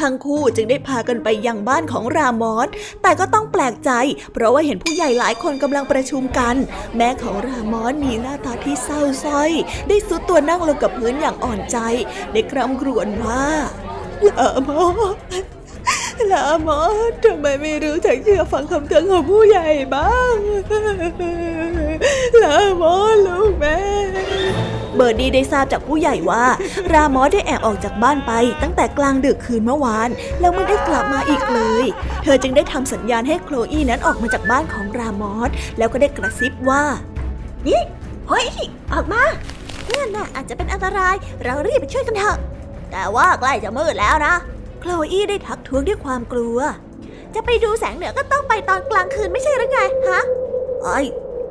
[0.00, 2.68] ทั้งคู่จึงได้พากันไปยังบ้านของรามอส
[3.02, 3.90] แต่ก็ต้องแปลกใจ
[4.32, 6.56] เพราะว่าเห็นผู้ใหญ่หลายคนกำลังประชุมกัน
[6.96, 9.50] แม่ของรามอสมีหน้าตาที่เศร้าส้อย
[9.88, 11.78] ได้สุดตัวนั่งลงกับพื้นอย่างอ่อนใจ
[12.32, 13.44] ได้คร่ำครวญว่า
[14.28, 14.82] ลามอ
[15.14, 15.16] ส
[16.32, 16.80] ลามอ
[17.10, 20.36] สทำไมไม่รู้จักเชื่อฟังคำเตือนของผู้ใหญ่บ้าง
[22.42, 23.78] รามอสลูกแม่
[24.98, 26.44] เบอร์ดี้ได้ทราบจากผู้ใหญ่ว่า
[26.92, 28.32] รามอสได้แอบออกจากบ้านไป
[28.62, 30.08] ตั้งแต่กลางดึกคืนเมื่อวาน
[30.40, 31.84] แล้วไม่ได้กลับมาอีกเลย
[32.22, 36.82] เธอจึงได้ทำสัญญาณให้โคลอีนั้นออกมาจากบ้านของรามอสแล้วก็ได้กระซิบว่า
[37.66, 37.80] นี่
[38.28, 38.46] เฮ้ย
[38.92, 39.22] ออกมา
[39.84, 42.38] เพื่อนน่ะอาจจะเป็นอันตราย เรารีบไปช่วยกันเถอะ
[42.92, 44.34] แต่ว่าใกล้จะมืดแล้วนะ
[44.80, 46.58] โคลอีได้ทักท้วงด้วยความกลัว
[47.34, 50.22] จะไปดูแสงเหนือก็ต้องไปตอนกลางคืนไม่ใช่หรือไงฮะ
[50.82, 50.88] ไอ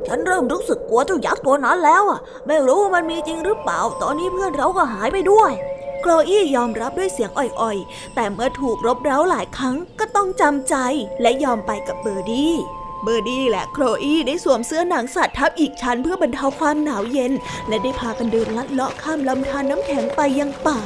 [0.08, 5.52] ฉันเริ่มรู้สึกกลัวเจ้ายักษ์ตัวนั้นแล้วอะ ไม่รู้ว่ามันมีจริงหรือเปล่า ตอนนี้เพื่อนเราก็หายไปด้วย
[6.00, 10.74] โคลอี้ยอมรับด้วยเสียงอ่อยๆ แต่เมื่อถูกรบเร้าหลายครั้งก็ต้องจำใจ
[11.22, 12.54] และยอมไปกับเบอร์ดี้
[13.02, 17.32] เบอร์ดี้และโคลอี้ได้สวมเสื้อหนังสัตว์ทับอีกชั้นเพื่อบรรเทาความหนาวเย็น
[17.68, 20.80] และได้พากันเดินลัดเลาะข้ามลำธารน้ำแข็งไปยังป่า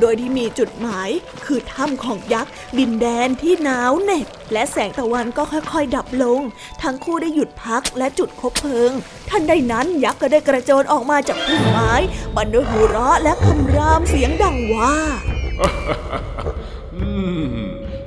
[0.00, 1.10] โดยที่มีจุดหมาย
[1.44, 6.40] คือถ้ำของยักษ์ ดินแดนที่หนาวเหน็บและแสงตะวันก็ค่อยๆ ดับลง
[6.82, 8.90] ทั้งคู่ได้หยุดพักและจุดคบเพลิง
[9.30, 11.92] ทันใดนั้นยักษ์ก็ได้กระโจนออกมาจากพุ่มไม้
[12.36, 14.94] บรรด้วยหัวเราะและคำรามเสียงดังว่า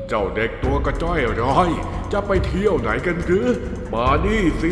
[0.08, 1.70] เจ้าเด็กตัวกระจ้อยร้อย
[2.14, 3.48] จะไปเที่ยวไหนกันหรือ
[3.94, 4.72] มานี่สิ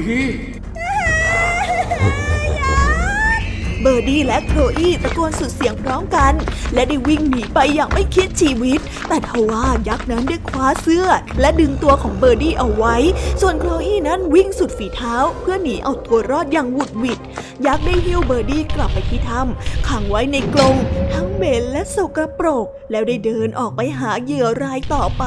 [3.82, 6.34] เบอร์ดี้และโคลอี้ตะโกนสุดเสียงพร้อมกัน
[6.74, 11.08] และได้วิ่งหนีไปอย่างไม่คิดชีวิต แต่ทว่ายักษ์นั้นได้คว้าเสื้อ
[11.40, 12.96] และดึงตัวของเบอร์ดี้เอาไว้
[13.42, 17.20] ส่วนโคลอี้นั้นวิ่งสุดฝีเท้า เพื่อหนีเอาตัวรอดอย่างหวุดหวิด
[17.66, 20.76] ยักษ์ได้หิ้วเบอร์ดี้กลับไปที่ถ้ำขังไว้ในกรง
[21.14, 25.26] ทั้งเหม็นและสกปรก แล้วได้เดินออกไปหาเหยื่อรายต่อไป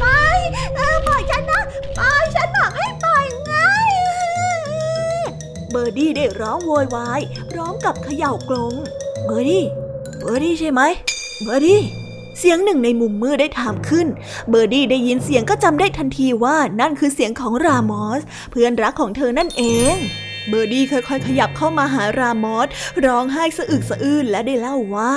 [0.00, 0.06] ไป
[0.76, 1.62] เออปล่อยฉันนะ
[1.98, 3.15] ปล่อยฉันบอกให้ปล่อย
[5.76, 8.74] เบอร์ดี้ได้ร้องโวยวายพร้อมกับเขย่ากรง
[9.24, 9.64] เบอร์ดี้
[10.20, 10.80] เบอร์ดี้ใช่ไหม
[11.42, 11.80] เบอร์ดี้
[12.38, 14.06] เสียงหนึ่งในมุมมืดได้ถามขึ้น
[14.50, 19.62] เบอร์ดี้ได้ยินเสียงก็จำได้ทันทีว่านั่นคือเสียงของรามอส เพื่อนรักของเธอนั่นเอ
[19.94, 19.96] ง
[20.48, 22.68] เบอร์ดี้ค่อยๆ ขยับเข้ามาหารามอส
[23.04, 25.14] ร้องไห้สะอึกสะอื้นและได้เล่าว่า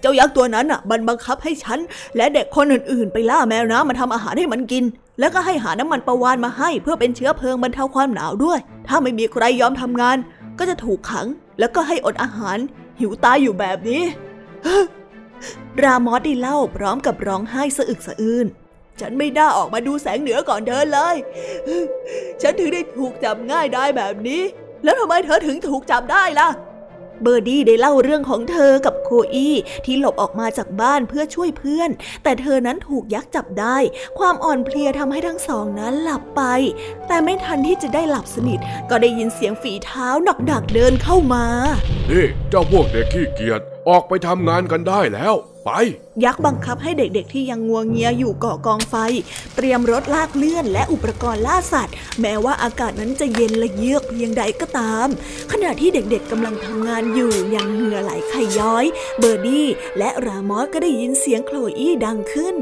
[0.00, 1.78] เจ้ายักษ์ตัวนั้นอะมันบังคับให้ฉัน
[2.16, 4.84] และเด็กคนอื่นๆ ไปล่าแมวน้ำมาทำอาหารให้มันกิน
[5.18, 10.16] แล้วก็ให้หาน้ำมันปลาวาฬมาให้เพื่อเป็นเชื้อเพลิงบรรเทาความหนาวด้วย ถ้าไม่มีใครยอมทำงาน
[10.58, 11.26] ก็จะถูกขัง
[11.58, 12.58] แล้วก็ให้อดอาหาร
[13.00, 14.02] หิวตายอยู่แบบนี้
[15.82, 18.46] รามอสได้เล่าพร้อมกับร้องไห้สะอึกสะอื้น
[19.00, 21.16] ฉันไม่น่าออกมาดูแสงเหนือก่อนเธอเลย
[22.42, 24.42] ฉันถึงได้ถูกจับง่ายได้แบบนี้
[24.84, 26.48] แล้วทำไมเธอถึงถูกจับได้ล่ะ
[27.22, 29.54] เบอร์ดี้ได้เล่าเรื่องของเธอกับโคอี้
[29.84, 31.90] ที่หลบออกมาจากบ้านเพื่อช่วยเพื่อน
[32.22, 33.76] แต่เธอนั้นถูกยักษ์จับได้
[34.18, 36.42] ความอ่อนเพลียทำให้ทั้งสองนั้นหลับไป
[37.06, 38.58] แต่ไม่ทันที่จะได้หลับสนิท
[38.90, 41.44] ก็ได้ยินเสียงฝีเท้าหนักดักเดินเข้ามา
[42.10, 45.70] นี่เจ้าพวกเด็กขี้เกียจออกไปทำงานกันได้แล้ว ไป
[46.24, 48.94] ยักษ์บังคับให้เด็กๆ ที่ยังงัวงเงียอยู่ก่อกองไฟ
[49.56, 55.08] เตรียมรถลากเลื่อนและอุปกรณ์ล่าสัตว์ แม้ว่าอากาศนั้นจะเย็นและเยือกเพียงใดก็ตาม
[55.52, 58.84] ขณะที่เด็กๆกำลังทำงานอยู่อย่างเหงื่อไหลไคลย้อย
[59.18, 59.66] เบอร์ดี้
[59.98, 62.56] และรามอสก็ได้ยินเสียงโคลอี้ดังขึ้น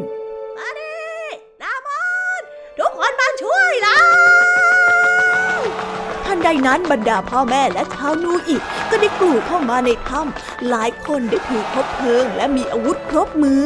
[6.52, 13.64] ดนั้นบรรดาพ่อแม่และชาวนูอีกก็ได้กลูเข้ามาในถ้ำหลายคนได้ถือคบเพลิงและมีอาวุธครบมือ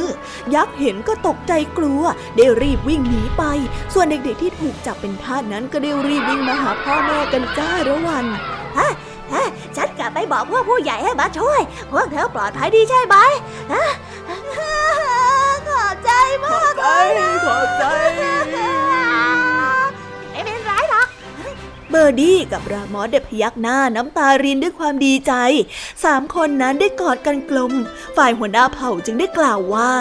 [0.55, 2.03] ยักษ์เห็นก็ตกใจกลัว
[2.37, 3.45] ได้รีบวิ่งหนีไป
[3.95, 8.27] ส่วนเด็กๆที่ถูกจับเป็นทาสนั้นก็ได้รีบวิ่งมาหาพ่อแม่กันจ้าระวัน
[8.79, 8.91] ฮะ
[9.35, 9.45] ฮะ
[9.77, 11.61] ฉันกลับไปบอกพวกผู้ใหญ่ให้มาช่วย
[11.93, 13.17] พวกเธอปลอดภัยดีใช่ไหม
[15.69, 16.11] ขอบใจ
[16.45, 17.09] มากเลย
[17.47, 17.85] ขอบใจ
[21.97, 25.33] เบอร์ดี้กับรามอสเด็พยักหน้าน้ำตารินด้วยความดีใจ
[26.05, 27.73] สามคนนั้นได้กอดกันกลม
[28.17, 29.93] ฝ่ายหัวหน้าเผ่าจึงได้กล่าวว่า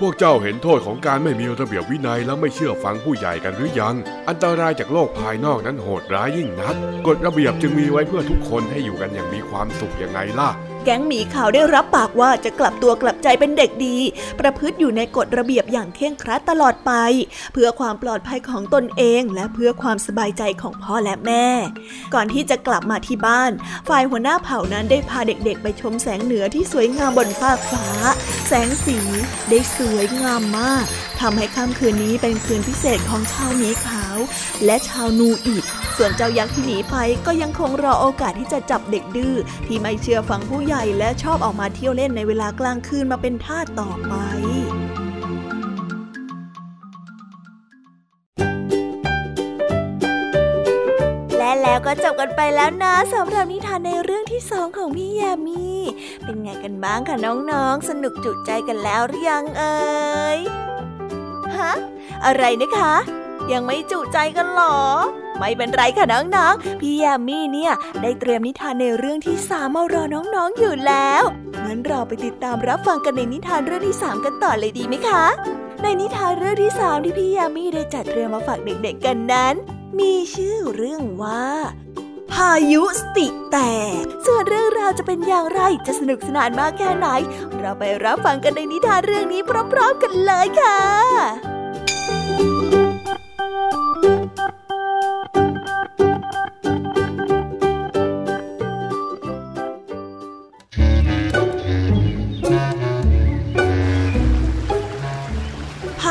[0.06, 3.94] วกเจ้าเห็นโทษของการไม่มีระเบียบวินัยและไม่เชื่อฟังผู้ใหญ่กันหรือยัง
[4.28, 6.76] อันตรายจากโลกภายนอกนั้นโหดร้ายยิ่งนัก
[7.06, 10.50] กฎระเบียบจึงมีไว้เพื่อทุกคนให้อยู่กันอย่างมีความสุขยังไงล่ะ
[10.84, 13.96] แก๊งหมีขาวได้รับปากว่าจะกลับตัวกลับใจเป็นเด็กดี
[14.40, 16.92] ประพฤติอยู่ในกฎระเบียบอย่างเคร่งครัดตลอดไป
[17.52, 21.46] เพื่อความปลอดภัยของตนเองและเพื่อความสบายใจของพ่อและแม่
[22.14, 23.52] ก่อนที่จะกลับมาที่บ้าน
[23.88, 27.86] ฝ่ายหัวหน้าเผ่านั้นได้พาเด็กๆ ไปชมแสงเหนือที่สวยงามบนฟาฟ้า
[28.48, 28.98] แสงสี
[29.50, 30.86] ได้สวยงามมาก
[31.20, 34.16] ทำให้ค่ำคืนนี้เป็นคืนพิเศษของชาวหมีขาว
[34.64, 35.64] และชาวนูอีก
[35.96, 39.34] ส่วนเจ้ายักษ์ที่หนีไปก็ยังคงรอโอกาสที่จะจับเด็กดื้อ
[39.66, 44.14] ที่ไม่เชื่อฟังผู้ใหญ่และชอบออกมาเที่ยวเล่นในเวลากลางคืนมาเป็นทาสต่อไป
[51.36, 55.66] และแล้วก็จบกันไปแล้วนะสำหรับนิทานในเรื่องที่สองของพี่ยามี
[56.24, 59.78] เป็นไงกันบ้างคะน้องๆ สนุกจุใจกันแล้วหรือยังเอ่
[60.36, 60.38] ย
[61.58, 61.72] ฮะ
[62.24, 62.94] อะไรนะคะ
[63.52, 64.76] ยังไม่จุใจกันหรอ
[65.38, 71.22] ไม่เป็นไรค่ะน้องๆ พี่ยามีเนี่ย ได้เตรียมนิทานในเรื่องที่สามมารอน้องๆอยู่แล้ว
[71.64, 75.24] งั้นเราไปติดตามรับฟังกันในนิทานเรื่องที่สามกันต่อเลยดีไหมคะ
[75.82, 79.54] ในนิทานเรื่องที่สามที่พี่ยามีได้จัดเตรียมมาฝากเด็กๆกันนั้น
[79.98, 81.46] มีชื่อเรื่องว่า
[82.32, 83.58] พายุสติแต
[84.00, 87.08] กส่วนเรื่องราวจะเป็นอย่างไรจะสนุกสนานมากแค่ไหน
[87.58, 89.40] เราไปรับฟังกันในนิทานเรื่องนี้
[89.72, 91.49] พร้อมๆกันเลยค่ะ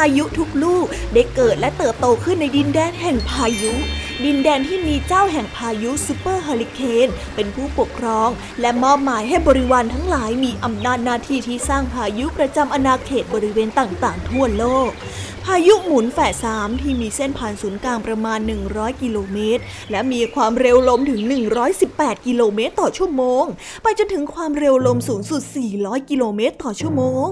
[0.04, 3.74] ายุทุกลูกได้เกิดและเติบโตขึ้นในดินแดนแห่งพายุ
[4.26, 8.30] ดินแดนที่มีเจ้าแห่งพายุซูเปอร์เฮอริเคนเป็นผู้ปกครอง
[8.62, 14.90] และมอบหมายให้บริวารทั้งหลายมีอำนาจหน้าที่ที่สร้างพายุประจำอาณาเขตบริเวณต่างๆ ทั่วโลก
[15.46, 21.22] พายุหมุนแฝดสามที่มีเส้นผ่านศูนย์กลางประมาณ 100 กิโลเมตร และมีความเร็วลมถึง
[21.74, 23.44] 118 กิโลเมตรต่อชั่วโมง
[23.84, 25.42] ไปจนถึงความเร็วลมสูงสุด
[25.76, 27.30] 400 กิโลเมตรต่อชั่วโมง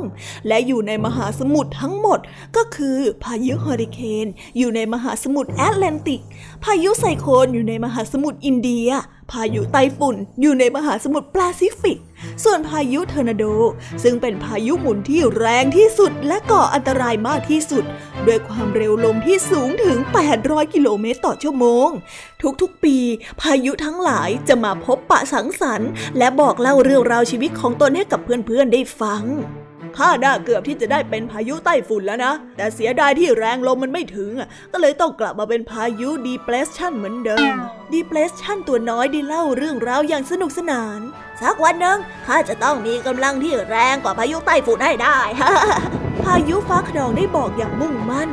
[0.48, 2.20] และอยู่ในมหาสมุทรทั้งหมด
[2.56, 6.22] ก็คือพายุเฮอริเคนอยู่ในมหาสมุทรแอตแลนติก
[6.64, 8.90] พายุไซโคลนอยู่ในมหาสมุทรอินเดีย
[9.32, 11.98] พายุไต้ฝุ่นอยู่ในมหาสมุทรแปซิฟิก
[12.44, 13.44] ส่วนพายุทอร์นาโด
[14.04, 17.84] ซึ่งเป็นพายุหมุนที่แรงที่สุดและก่ออันตรายมากที่สุด
[18.28, 19.98] ด้วยความเร็วลมที่สูงถึง
[20.36, 21.88] 800 กิโลเมตรต่อชั่วโมง
[22.62, 22.98] ทุกๆปี
[23.42, 29.24] พายุทั้งหลายจะมาพบปะสังสรรค์ และบอกเล่าเรื่องราวชีวิตของตนให้กับเพื่อนๆได้ฟัง
[29.98, 34.32] ข้าน่าเกือบที่จะได้เป็นพายุไต้ฝุ่นแล้วนะ แต่เสียดายที่แรงลมมันไม่ถึง
[34.72, 37.54] ก็เลยต้องกลับมาเป็นพายุดีเพลสชันเหมือนเดิม
[37.94, 41.00] ดีเพลสชันตัวน้อยได้เล่าเรื่องราวอย่างสนุกสนาน
[41.42, 45.20] สักวันหนึ่งข้าจะต้องมีกำลังที่แรงกว่าพายุไต้ฝุ่นให้ได้
[46.24, 48.30] พายุฟ้าขนองได้บอกอย่างมุ่งมั่น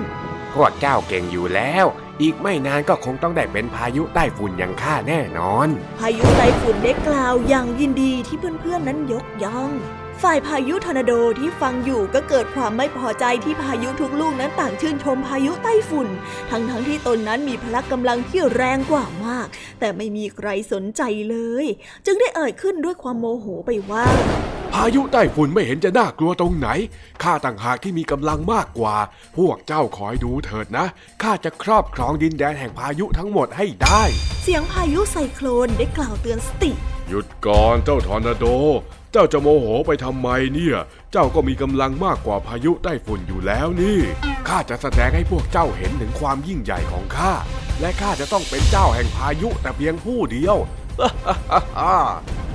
[0.54, 1.86] พวกเจ้าเก่งอยู่แล้ว
[2.22, 9.70] อีกไม่นานก็คงต้องได้เป็นพายุไต้ฝุ่นอย่างข้าแน่นอน พายุไต้ฝุ่นได้กล่าวอย่างยินดีที่เพื่อนๆนั้นยกย่อง
[10.22, 16.08] ฝ่ายพายุทอร์นาโดที่ฟังอยู่ก็เกิดความไม่พอใจที่พายุทุกลูกนั้นต่างชื่นชมพายุไต้ฝุ่น
[16.50, 19.46] ทั้งๆทที่ตนนั้นมีพละกำลังที่แรงกว่ามาก
[19.80, 21.66] แต่ไม่มีใครสนใจเลย
[22.06, 24.04] จึงได้เอ่ยขึ้นด้วยความโมโหไปว่า
[24.74, 26.68] พายุใต้ฝุ่นไม่เห็นจะน่ากลัวตรงไหน
[27.22, 28.96] ข้าต่างหากที่มีกำลังมากกว่า
[29.36, 30.86] พวกเจ้าคอยดูเถิดนะ
[31.22, 34.02] ข้าจะครอบครองดินแดนแห่งพายุทั้งหมดให้ได้
[34.42, 36.72] เสียงพายุไซโคลนได้กล่าวเตือนสติ
[37.08, 38.46] หยุดก่อนเจ้าทอร์นาโด
[39.16, 40.76] เจ้าจะโมโหไปทำไมเนี่ย
[41.12, 43.98] เจ้าก็มีกำลังมากกว่าพายุไต้ฝุ่นอยู่แล้วนี่
[44.48, 47.32] ข้าจะแสดงให้พวกเจ้าเห็นถึงความยิ่งใหญ่ของข้า
[47.80, 50.56] และข้าจะต้องเป็นเจ้าแห่งพายุแต่เพียงผู้เดียว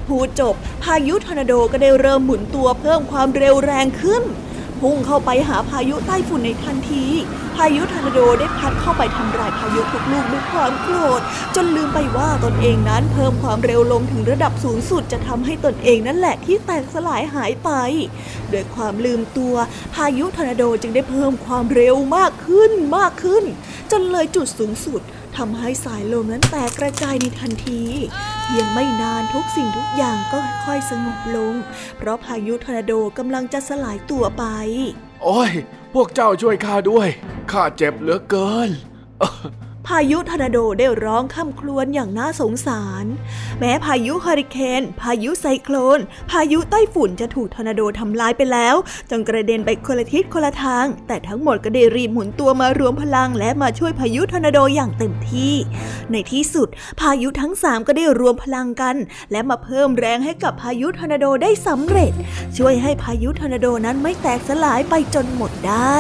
[0.08, 4.24] พูดจบ พายุทอร์นาโดก็ได้เริ่มหมุนตัวเพิ่มความเร็วแรงขึ้น
[4.82, 7.06] พุ่งเข้าไปหาพายุไต้ฝุ่นในทันที
[7.56, 11.22] พายุทอร์นาโดได้พัดเข้าไปทำลายพายุทุกลูกด้วยความโกรธ
[11.56, 17.70] จนลืมไปว่าตนเองนั้นเพิ่มความเร็วลมถึงระดับสูงสุดจะทำให้ตนเองนั่นแหละที่แตกสลายหายไป
[18.52, 19.56] ด้วยความลืมตัว
[19.96, 23.44] พายุทอร์นาโดจึงได้เพิ่มความเร็วมากขึ้นมากขึ้น
[23.92, 25.02] จนเลยจุดสูงสุด
[25.38, 27.82] ทำให้สายลมนั้นแตกกระจายในทันที
[28.44, 31.54] เพียงไม่นานทุกสิ่งทุกอย่างก็ค่อยสงบลง
[31.98, 34.44] เพราะพายุทอร์นาโดกำลังจะสลายตัวไป
[35.24, 35.52] โอ้ย
[35.94, 37.08] พวกเจ้าช่วยข้าด้วย
[37.52, 38.70] ข้าเจ็บเหลือเกิน
[39.90, 43.06] พายุทอร์นาโดได้ร้องคร่ำครวญอย่างน่าสงสาร
[43.60, 46.00] แม้พายุเฮอริเคน พายุไซโคลน
[46.32, 48.76] พายุไต้ฝุ่นจะถูกทอร์นาโดทำลายไปแล้ว
[49.10, 55.54] จนกระเด็นไปคนละทิศคนละทาง แต่ทั้งหมดก็ได้รีบหมุนตัวมารวมพลังและมาช่วยพายุทอร์นาโดอย่างเต็มที่
[56.12, 56.68] ในที่สุด
[57.00, 58.96] พายุทั้งสามก็ได้รวมพลังกัน
[59.32, 62.12] และมาเพิ่มแรงให้กับพายุทอร์นาโดได้สำเร็จ
[62.58, 65.96] ช่วยให้พายุทอร์นาโดนั้นไม่แตกสลายไปจนหมดได้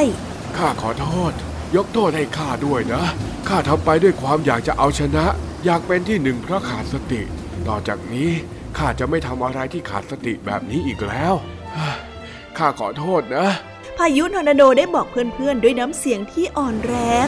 [0.58, 1.34] ข้าขอโทษ
[1.76, 3.04] ยกโทษให้ข้าด้วยนะ
[3.48, 5.26] ข้าทำไปด้วยความอยากจะเอาชนะ
[5.66, 7.22] อยากเป็นที่หนึ่งเพราะขาดสติ
[7.68, 8.30] ต่อจากนี้
[8.78, 11.34] ข้าจะไม่ทำอะไรที่ขาดสติแบบนี้อีกแล้ว
[12.58, 13.48] ข้าขอโทษนะ
[13.98, 16.96] พายุทอร์นาโดได้บอกเพื่อนๆด้วยน้ำเสียงที่อ่อนแร
[17.26, 17.28] ง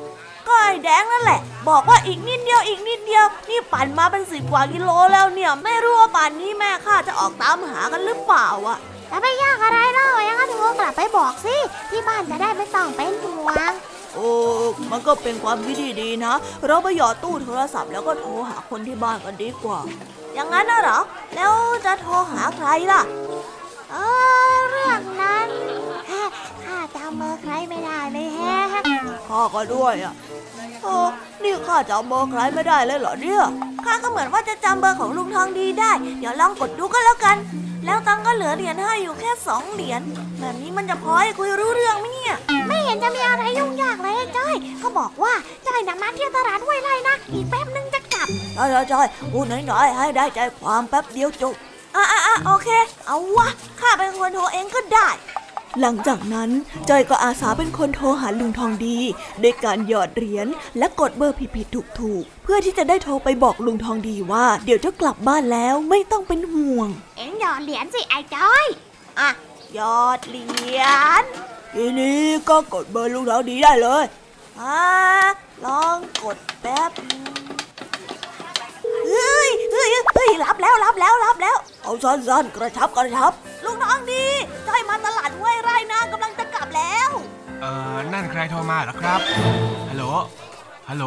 [0.47, 1.39] ก็ไอ้แดงนั่นแหละ
[1.69, 8.77] บอกว่าอีกนิดเดียวอีกนิดเดียว นี่ปั่นมาเป็นสิบกว่ากิโลแล้วเนี่ย ไม่รู้ว่าป่านนี้แม่ข้าจะออกตามหากันหรือเปล่าอะ
[9.09, 11.55] แล้วไม่ยากอะไรเล่ายังก็โทรกลับไปบอกสิ
[11.89, 13.71] ที่บ้านจะได้ไม่ต้องเป็นห่วง
[14.13, 14.29] โอ้
[14.91, 16.33] มันก็เป็นความคิดที่ดีนะ
[16.67, 19.79] เราไปหยอดตู้โทรศัพท์แล้วก็โทรหาคนที่บ้านกันดีกว่า
[20.33, 20.99] อย่างนั้นนะเหรอ
[21.35, 21.51] แล้ว
[21.85, 23.01] จะโทรหาใครล่ะ
[23.91, 23.95] เอ
[24.51, 25.47] อเรื่องนั้น
[26.11, 26.23] ฮะ
[26.63, 28.57] ข้าจำเบอร์ใครไม่ได้เลยแฮะ
[29.29, 30.13] ข้าก็ด้วยอะ
[30.83, 30.95] โอ้
[31.43, 33.43] นี่ข้าจำเบอร์ใครไม่ได้เลยเหรอเนี่ย
[33.85, 37.37] ข้าก็เหมือนว่าจะจำเบอร์ของลุงทองดีได้ เดี๋ยวลองกดดูก็แล้วกัน
[37.85, 40.01] แล้วตังก็เหลือเหรียญให้อยู่แค่สองเหรียญ
[40.39, 42.35] แบบนี้มันจะพอให้คุยรู้เรื่องไหมเนี่ย
[42.67, 45.33] ไม่เห็นจะมีอะไรยุ่งยากเลยไอ้จ้อยก็บอกว่า
[45.67, 51.55] จ้อยนำมาเที่ยวตลาดห้วยไร่นะ อีกแป๊บนึงจะกลับใช่ใช่ใช่พูดน้อยๆให้ได้ใจความแป๊บเดียวจบ
[51.95, 52.69] อะอะอะโอเค
[53.07, 53.47] เอาวะ
[53.79, 55.09] ข้าเป็นคนโทรเองก็ได้
[55.81, 56.49] หลังจากนั้น
[56.89, 58.97] จอยก็อาสาเป็นคนโทรหาลุงทองดี
[59.43, 60.47] ด้วยการหยอดเหรียญ
[60.77, 68.65] และกดเบอร์ผิดๆถูกๆ เพื่อที่จะได้โทรไปบอกลุงทองดีว่าเดี๋ยวจะกลับบ้านแล้วไม่ต้องเป็นห่วง เอ็งหยอดเหรียญสิไอ้จ้อย
[69.19, 69.29] อะ
[69.73, 70.47] หยอดเหรี
[70.79, 70.83] ย
[71.21, 71.23] ญ
[71.75, 74.05] ทีนี้ก็กดเบอร์ลุงทองดีได้เลย
[74.59, 74.81] อ่า
[75.65, 77.32] ลองกดแป๊บนึง
[79.09, 83.31] เฮ้ยเฮ้ยเฮ้ยรับแล้วรับแล้วรับแล้ว เอาสั้นๆกระชับกระชับ
[83.65, 84.25] ลุงทองดี
[84.67, 87.09] จอยมาตลาดห้วยไร่นะกำลังจะกลับแล้ว
[87.61, 89.19] เอ่อ นั่นใครโทรมาเหรอครับ
[89.89, 90.03] ฮัลโหล
[90.89, 91.05] ฮัลโหล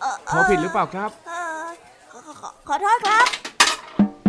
[0.00, 1.66] เอ่อโทรผิดหรือเปล่าครับเอ่อ
[2.12, 3.26] ขอขอขอขอโทษครับ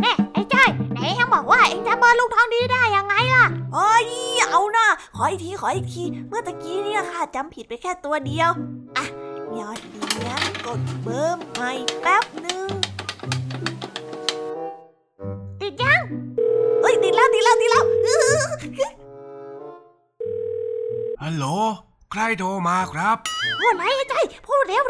[0.02, 4.08] แน่ไอ้จ้อยไหนเอ็งบอกว่าเอ็งจำเบอร์ลุงทองดีได้ยังไงล่ะเฮ้ย
[4.50, 8.50] เอานะขออีกทีขออีกที เมื่อตะกี้เนี่ยค่ะจำผิดไปแค่ตัวเดียว
[8.98, 9.06] อะ
[9.60, 9.80] ยอด
[10.12, 12.68] เหรียญกดเบอร์ใหม่แป๊บหนึ่ง
[15.62, 16.01] ติดยัง
[16.82, 17.86] เฮ้ยติดแล้วติดแล้วติดแล้ว
[21.22, 21.45] ฮัลโหล
[22.12, 23.18] ใครโทรมาครับ
[23.60, 24.84] พูดไหนไอ้จ้อยพูดเร็ว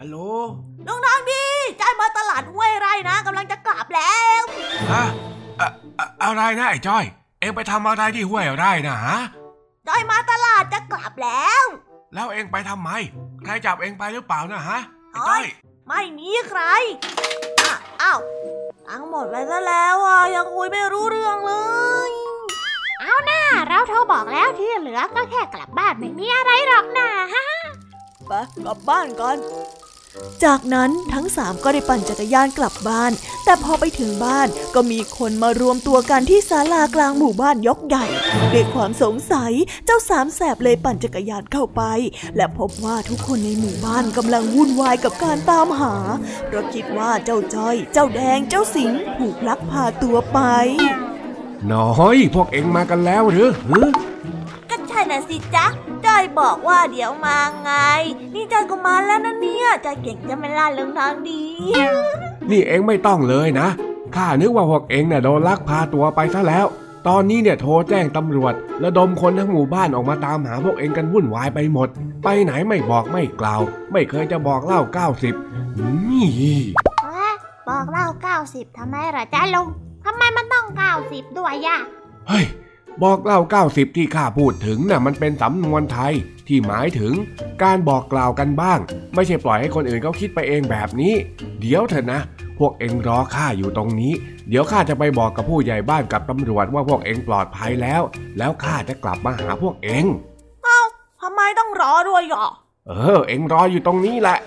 [0.00, 0.16] ฮัลโหล
[0.86, 1.44] น้องทางดี
[1.78, 4.42] ใจายมาตลาดห้วยไร่นะกำลังจะกลับแล้ว
[4.92, 5.04] ฮะ
[5.60, 7.04] อะอะอะไรนะไอ้จ้อย
[7.40, 9.18] เอ็งไปทำอะไรที่ห้วยไร่นะฮะ
[9.88, 11.64] จอยมาตลาดจะกลับแล้ว
[12.14, 12.90] แล้วเอ็งไปทำไม
[13.44, 14.78] ใครจับเอ็งไปหรือเปล่านะฮะ
[15.12, 15.44] ไอ้จ้อย
[15.88, 16.62] ไม่มีใคร
[17.60, 18.20] อะอ้าว
[18.86, 21.54] ตังค์หมดไปซะแล้วอะยังคุยไม่รู้เรื่องเล
[22.08, 27.46] ยๆเอาหน้าเราโทรบอกแล้วที่เหลือก็แค่กลับบ้านไม่มีอะไรหรอกนะฮะ
[28.26, 28.32] ไป
[28.64, 29.38] กลับบ้านกัน
[30.44, 33.12] จากนั้นทั้งสามก็ได้ปั่นจักรยานกลับบ้าน
[33.44, 38.06] แต่พอไปถึงบ้านก็มีคนมารวมตัวกันที่ศาลากลางหมู่บ้านยกใหญ่
[38.52, 39.52] ด้วยความสงสัย
[39.86, 41.82] เจ้าสามแสบเลยปั่นจักรยานเข้าไป
[42.36, 45.94] และพบว่าทุกคนในหมู่บ้านกำลังวุ่นวายกับการตามหา
[46.46, 50.38] เพราะคิดว่าเจ้าจ้อย เจ้าแดง เจ้าสิงถูกลักพาตัวไป
[51.72, 53.48] น้อย พวกเอ็งมากันแล้วหรือ
[54.96, 55.66] ช่น่ะสิจ๊ะ
[56.06, 57.72] จอยบอกว่าเดี๋ยวมาไง
[58.34, 61.42] นี่จอยก็มาแล้วนะเนี่ยจอยเก่งจะไม่ล่าเรื่องทางดี
[62.50, 63.68] นี่เอ็งไม่ต้องเลยนะ
[64.16, 66.66] ข้านึกว่าพวกเอ็งเนี่ยโดนลักพาตัวไปซะแล้ว
[67.08, 71.88] ตอนนี้เนี่ยโทรแจ้งตำรวจระดมคนทั้งหมู่บ้านออกมาตามหาพวกเอ็งกันวุ่นวายไปหมด
[72.24, 73.60] ไปไหนไม่บอกไม่กล่าว
[73.92, 75.34] ไม่เคยจะบอกเล่าเก้าสิบ
[76.10, 76.28] นี่
[77.02, 77.34] เอ๊ะ
[77.68, 78.06] บอกเล่า
[78.40, 79.68] 90ทำไมเหรอจ๊ะลุง
[80.04, 80.66] ทำไมมันต้อง
[81.02, 81.76] 90ด้วยย่ะ
[82.28, 82.44] เฮ้ย
[83.02, 86.12] บอกเล่าเก้าสิบที่ข้าพูดถึงน่ะมันเป็นสำนวนไทย
[86.48, 87.12] ที่หมายถึง
[87.62, 88.78] การบอกกล่าวกันบ้าง
[89.14, 91.14] ไม่ใช่ปล่อยให้คนอื่นเขาคิดไปเองแบบนี้
[91.60, 92.20] เดี๋ยวเถอะนะ
[92.58, 94.12] พวกเอ็งรอข้าอยู่ตรงนี้
[94.48, 98.02] เดี๋ยวข้าจะไปบอกกับผู้ใหญ่บ้านกับตำรวจว่าพวกเอ็งปลอดภัยแล้ว
[98.38, 100.04] แล้วข้าจะกลับมาหาพวกเอ็ง
[101.22, 102.52] ทำไมต้องรอด้วยอะ
[102.88, 104.38] เออ เอ็งรออยู่ตรงนี้แหละ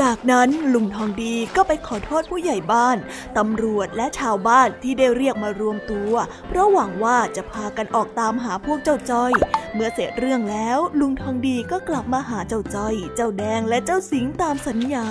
[0.00, 2.96] จากนั้นลุงทองดีก็ไปขอโทษผู้ใหญ่บ้าน
[3.38, 6.12] ตำรวจและชาวบ้านที่ได้เรียกมารวมตัว
[6.48, 9.32] เพราะหวังว่าจะพากันออกตามหาพวกเจ้าจ้อย
[9.74, 15.06] เมื่อเสร็จเรื่องแล้วลุงทองดีก็กลับมาหาเจ้าจ้อย เจ้าแดงและเจ้าสิงห์ตามสัญญา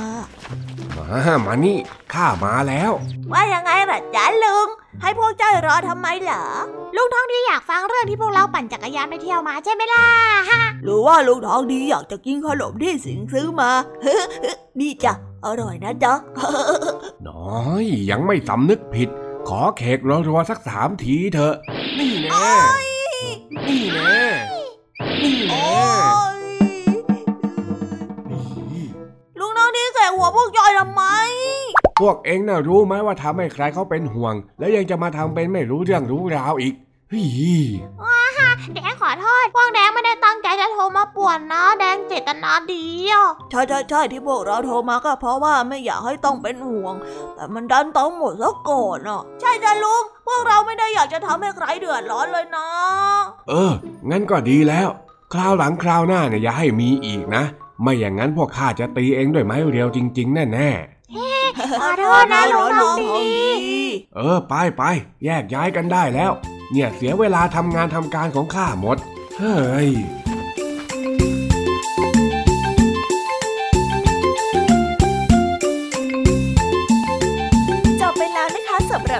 [0.98, 1.78] อ่มานี่
[2.14, 2.92] ข้ามาแล้ว
[3.32, 4.68] ว่ายังไงล่ะจ๊ะลุง
[5.02, 6.44] ให้พวกเจ้ารอทำไมเหรอ
[6.96, 10.06] ลุงทองดีอยากฟังเรื่องที่พวกเราปั่นจักรยานไปเที่ยวมาใช่ไหมล่ะ
[10.50, 13.72] ฮะหรือว่าลุงทองดีอยากจะกินขนมที่สิงซื้อมา
[14.80, 15.14] นี่จ้ะ
[15.46, 16.14] อร่อยนะจ๊ะ
[17.28, 19.10] น้อยยังไม่สำนึกผิด
[19.48, 21.56] ขอเค้กรัวๆสักสามทีเถอะ
[22.00, 22.52] นี่แน่
[23.68, 24.20] นี่แน่
[25.22, 25.70] นี่แน่
[29.40, 31.04] ลุงทองดีแก่หัวพวกจอยทำไม
[32.02, 36.74] พวกเองน่ะรู้ไหมว่าทำให้ใครเขาเป็นห่วง แล้วยังจะมาทำเป็นไม่รู้เรื่องรู้ราวอีก
[37.10, 37.28] เฮ้ย
[38.76, 46.94] แดงขอโทษ พวกแดงไม่ได้ตั้งใจจะโทรมาป่วนนะ แดงเจตนาดีอะใช่ใช่ใช่ที่พวกเราโทรมาก็เพราะว่าไม่อยากให้ต้องเป็นห่วง
[47.36, 52.68] แต่มันดันต้องหมดซะก่อนอะ ใช่จ้ะลุง พวกเราไม่ได้อยากจะทำให้ใครเดือดร้อนเลยนะ
[53.50, 53.72] เออ
[54.10, 54.90] งั้นก็ดีแล้ว
[55.34, 57.44] คราวหลังคราวหน้าเนี่ยอย่าให้มีอีกนะ
[57.82, 61.01] ไม่อย่างนั้นพวกข้าจะตีเองด้วยไม้เรียวจริง ๆ แน่ๆ
[61.80, 63.30] ขอโทษนะลุงทองดี
[64.16, 64.84] เออไปไป
[65.26, 66.32] แยกย้ายกันได้แล้ว
[66.72, 68.98] เนี่ยเสียเวลาทำงานทำการของข้าหมด
[69.38, 69.90] เฮ้ย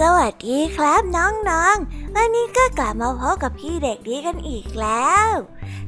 [0.00, 5.28] สวัสดีครับน้องๆ วันนี้ก็กลับมาพบกับพี่เด็กดีกันอีกแล้ว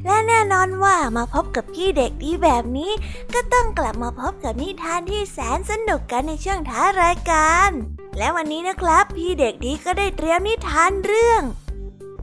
[0.05, 2.93] และแน่นอนว่ามาพบกับพี่เด็กดีแบบนี้
[3.35, 7.71] ก็ต้องกลับมาพบกับนิทานที่แสนสนุกกันในช่วงท้ายรายการ
[8.19, 11.43] และวันนี้นะครับ พี่เด็กดีก็ได้เตรียมนิทานเรื่อง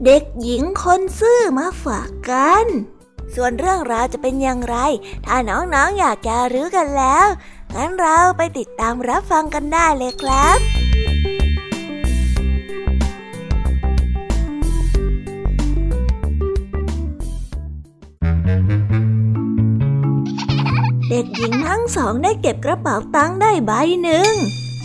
[0.04, 2.66] เด็กหญิงคนซื่อมาฝากกัน
[3.34, 4.76] ส่วนเรื่องราวจะเป็นอย่างไร
[5.26, 7.26] ถ้าน้องๆออยากจะรู้กันแล้ว
[7.74, 10.60] งั้นเราไปติดตามรับฟังกันได้เลยครับ
[21.14, 24.32] ด็กหญิงทั้งสองได้เก็บกระเป๋าตังค์ได้ใบหนึ่ง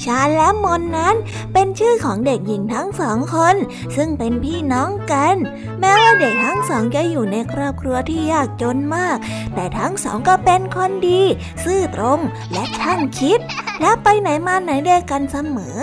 [0.03, 1.15] ชาและมนนั้น
[1.53, 3.55] เป็นชื่อของเด็กหญิงทั้งสองคน
[3.95, 5.35] ซึ่งเป็นพี่น้องกัน
[5.79, 9.17] แม้ว่าเด็กทั้งสองจะอยู่ในครอบครัวที่ยากจนมาก
[9.53, 11.21] แต่ทั้งสองก็เป็นคนดี
[11.63, 12.19] ซื่อตรง
[12.53, 13.39] และช่างคิด
[13.81, 15.79] และไปไหนมาไหนด้วยกันเสมอ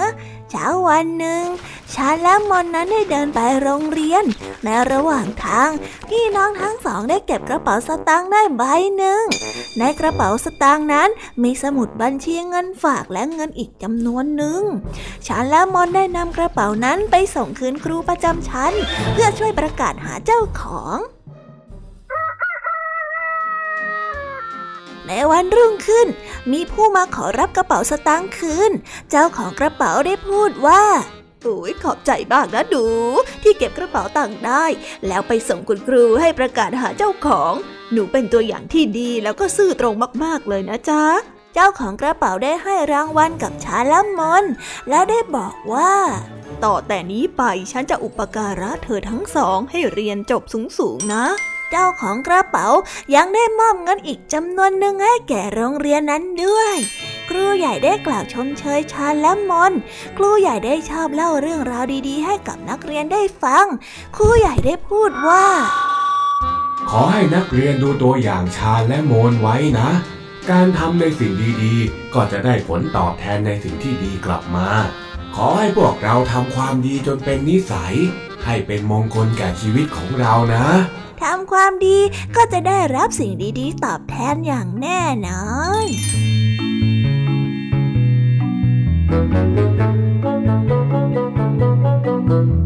[0.50, 1.44] เช้าวันหนึ่ง
[1.94, 4.24] ชาและมอนนั้นได้เดินไปโรงเรียน
[4.64, 5.70] ในระหว่างทาง
[6.08, 8.62] พี่น้องทั้งสองได้เก็บกระเป๋าสตางค์ได้ใบ
[8.96, 9.24] หนึ่ง
[9.78, 11.08] ในกระเป๋าสตางค์นั้น
[11.42, 14.62] มีสมุดบัญชีเงินฝากและเงินอีกจำนวนหนึ่ง
[15.26, 18.72] ฉันและมอนได้นำกระเป๋านั้นไปส่งคืนครูประจำชั้น
[19.12, 20.98] เพื่อช่วยประกาศหาเจ้าของ
[25.08, 26.06] ในวันรุ่งขึ้น
[26.52, 28.72] มีผู้มาขอรับกระเป๋าสตางค์คืน
[29.10, 30.82] เจ้าของกระเป๋าได้พูดว่า
[31.42, 32.86] โอ้ยขอบใจมากนะดู
[33.42, 34.64] ที่เก็บกระเป๋าตังค์ได้
[35.06, 37.52] แล้วไปส่งคุณครูให้ประกาศหาเจ้าของ
[37.92, 39.94] หนูเป็นตัวอย่างที่ดีแล้วก็ซื่อตรง
[40.24, 41.04] มากๆเลยนะจ๊ะ
[41.54, 44.44] เจ้าของกระเป๋าได้ให้รางวัลกับชาละมน
[44.88, 45.92] และได้บอกว่า
[46.64, 47.42] ต่อแต่นี้ไป
[47.72, 50.42] ฉันจะอุปการะเธอทั้งสองให้เรียนจบ
[50.78, 51.24] สูงๆนะ
[51.70, 52.68] เจ้าของกระเป๋า
[53.14, 56.76] ยังได้มอบเงินอีกจำนวนหนึ่งให้แก่โรงเรียนนั้นด้วย
[57.28, 59.72] ครูใหญ่ได้กล่าวชมเชยชาและมน
[60.16, 63.66] ครูใหญ่ได้ชอบเล่าเรื่องราวดีๆ ให้กับนักเรียนได้ฟัง
[64.16, 65.46] ครูใหญ่ได้พูดว่า
[66.90, 69.90] ขอให้นักเรียนดูตัวอย่างชาญและโมนไว้นะ
[70.50, 74.68] การทำในสิ่งดีๆ ก็จะได้ผลตอบแทนในสิ่งที่ดีกลับมา
[75.36, 77.94] ขอให้พวกเราทำความดีจนเป็นนิสัย
[78.44, 80.66] ให้เป็นมงคลแก่ชีวิตของเรานะ
[81.22, 81.98] ทำความดี
[82.36, 85.44] ก็จะได้รับสิ่งดีๆ ตอบแทนอย่างแน่นอ
[85.84, 85.86] น
[92.28, 92.65] thank you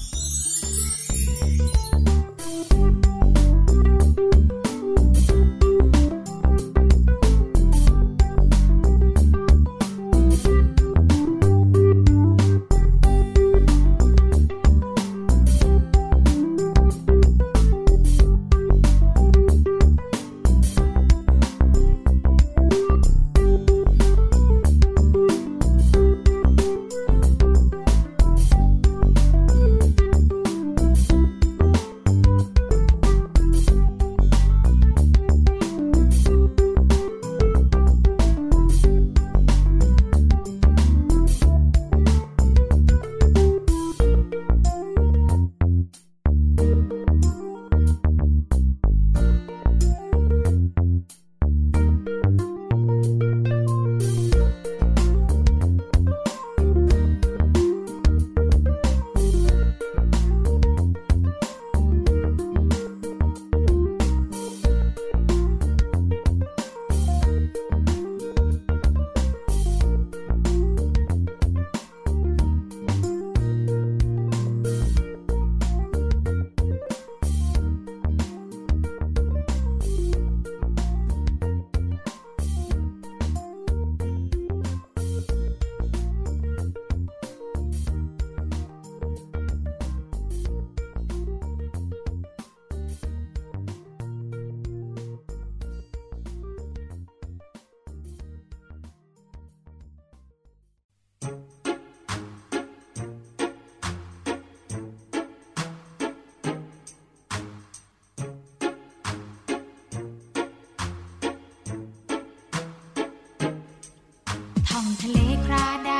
[114.81, 115.90] องทะเลคราด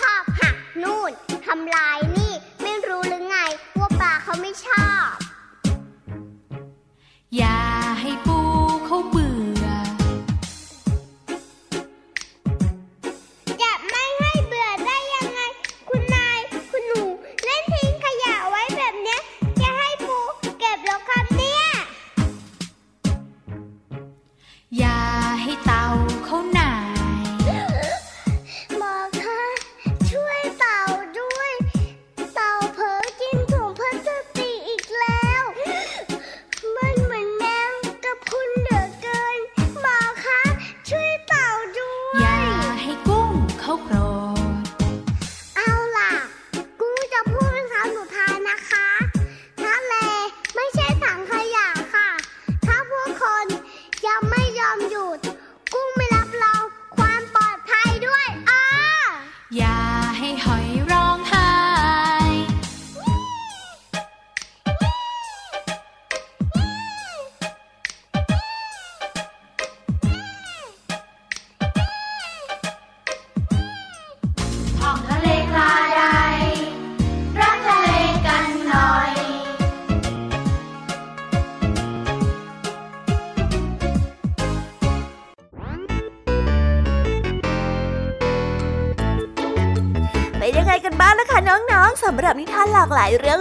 [0.00, 1.10] ชอบหักนู่น
[1.46, 2.32] ทำลายนี่
[2.62, 3.36] ไม่รู้หรือไง
[3.78, 5.14] ว่าปลาเขาไม่ชอบ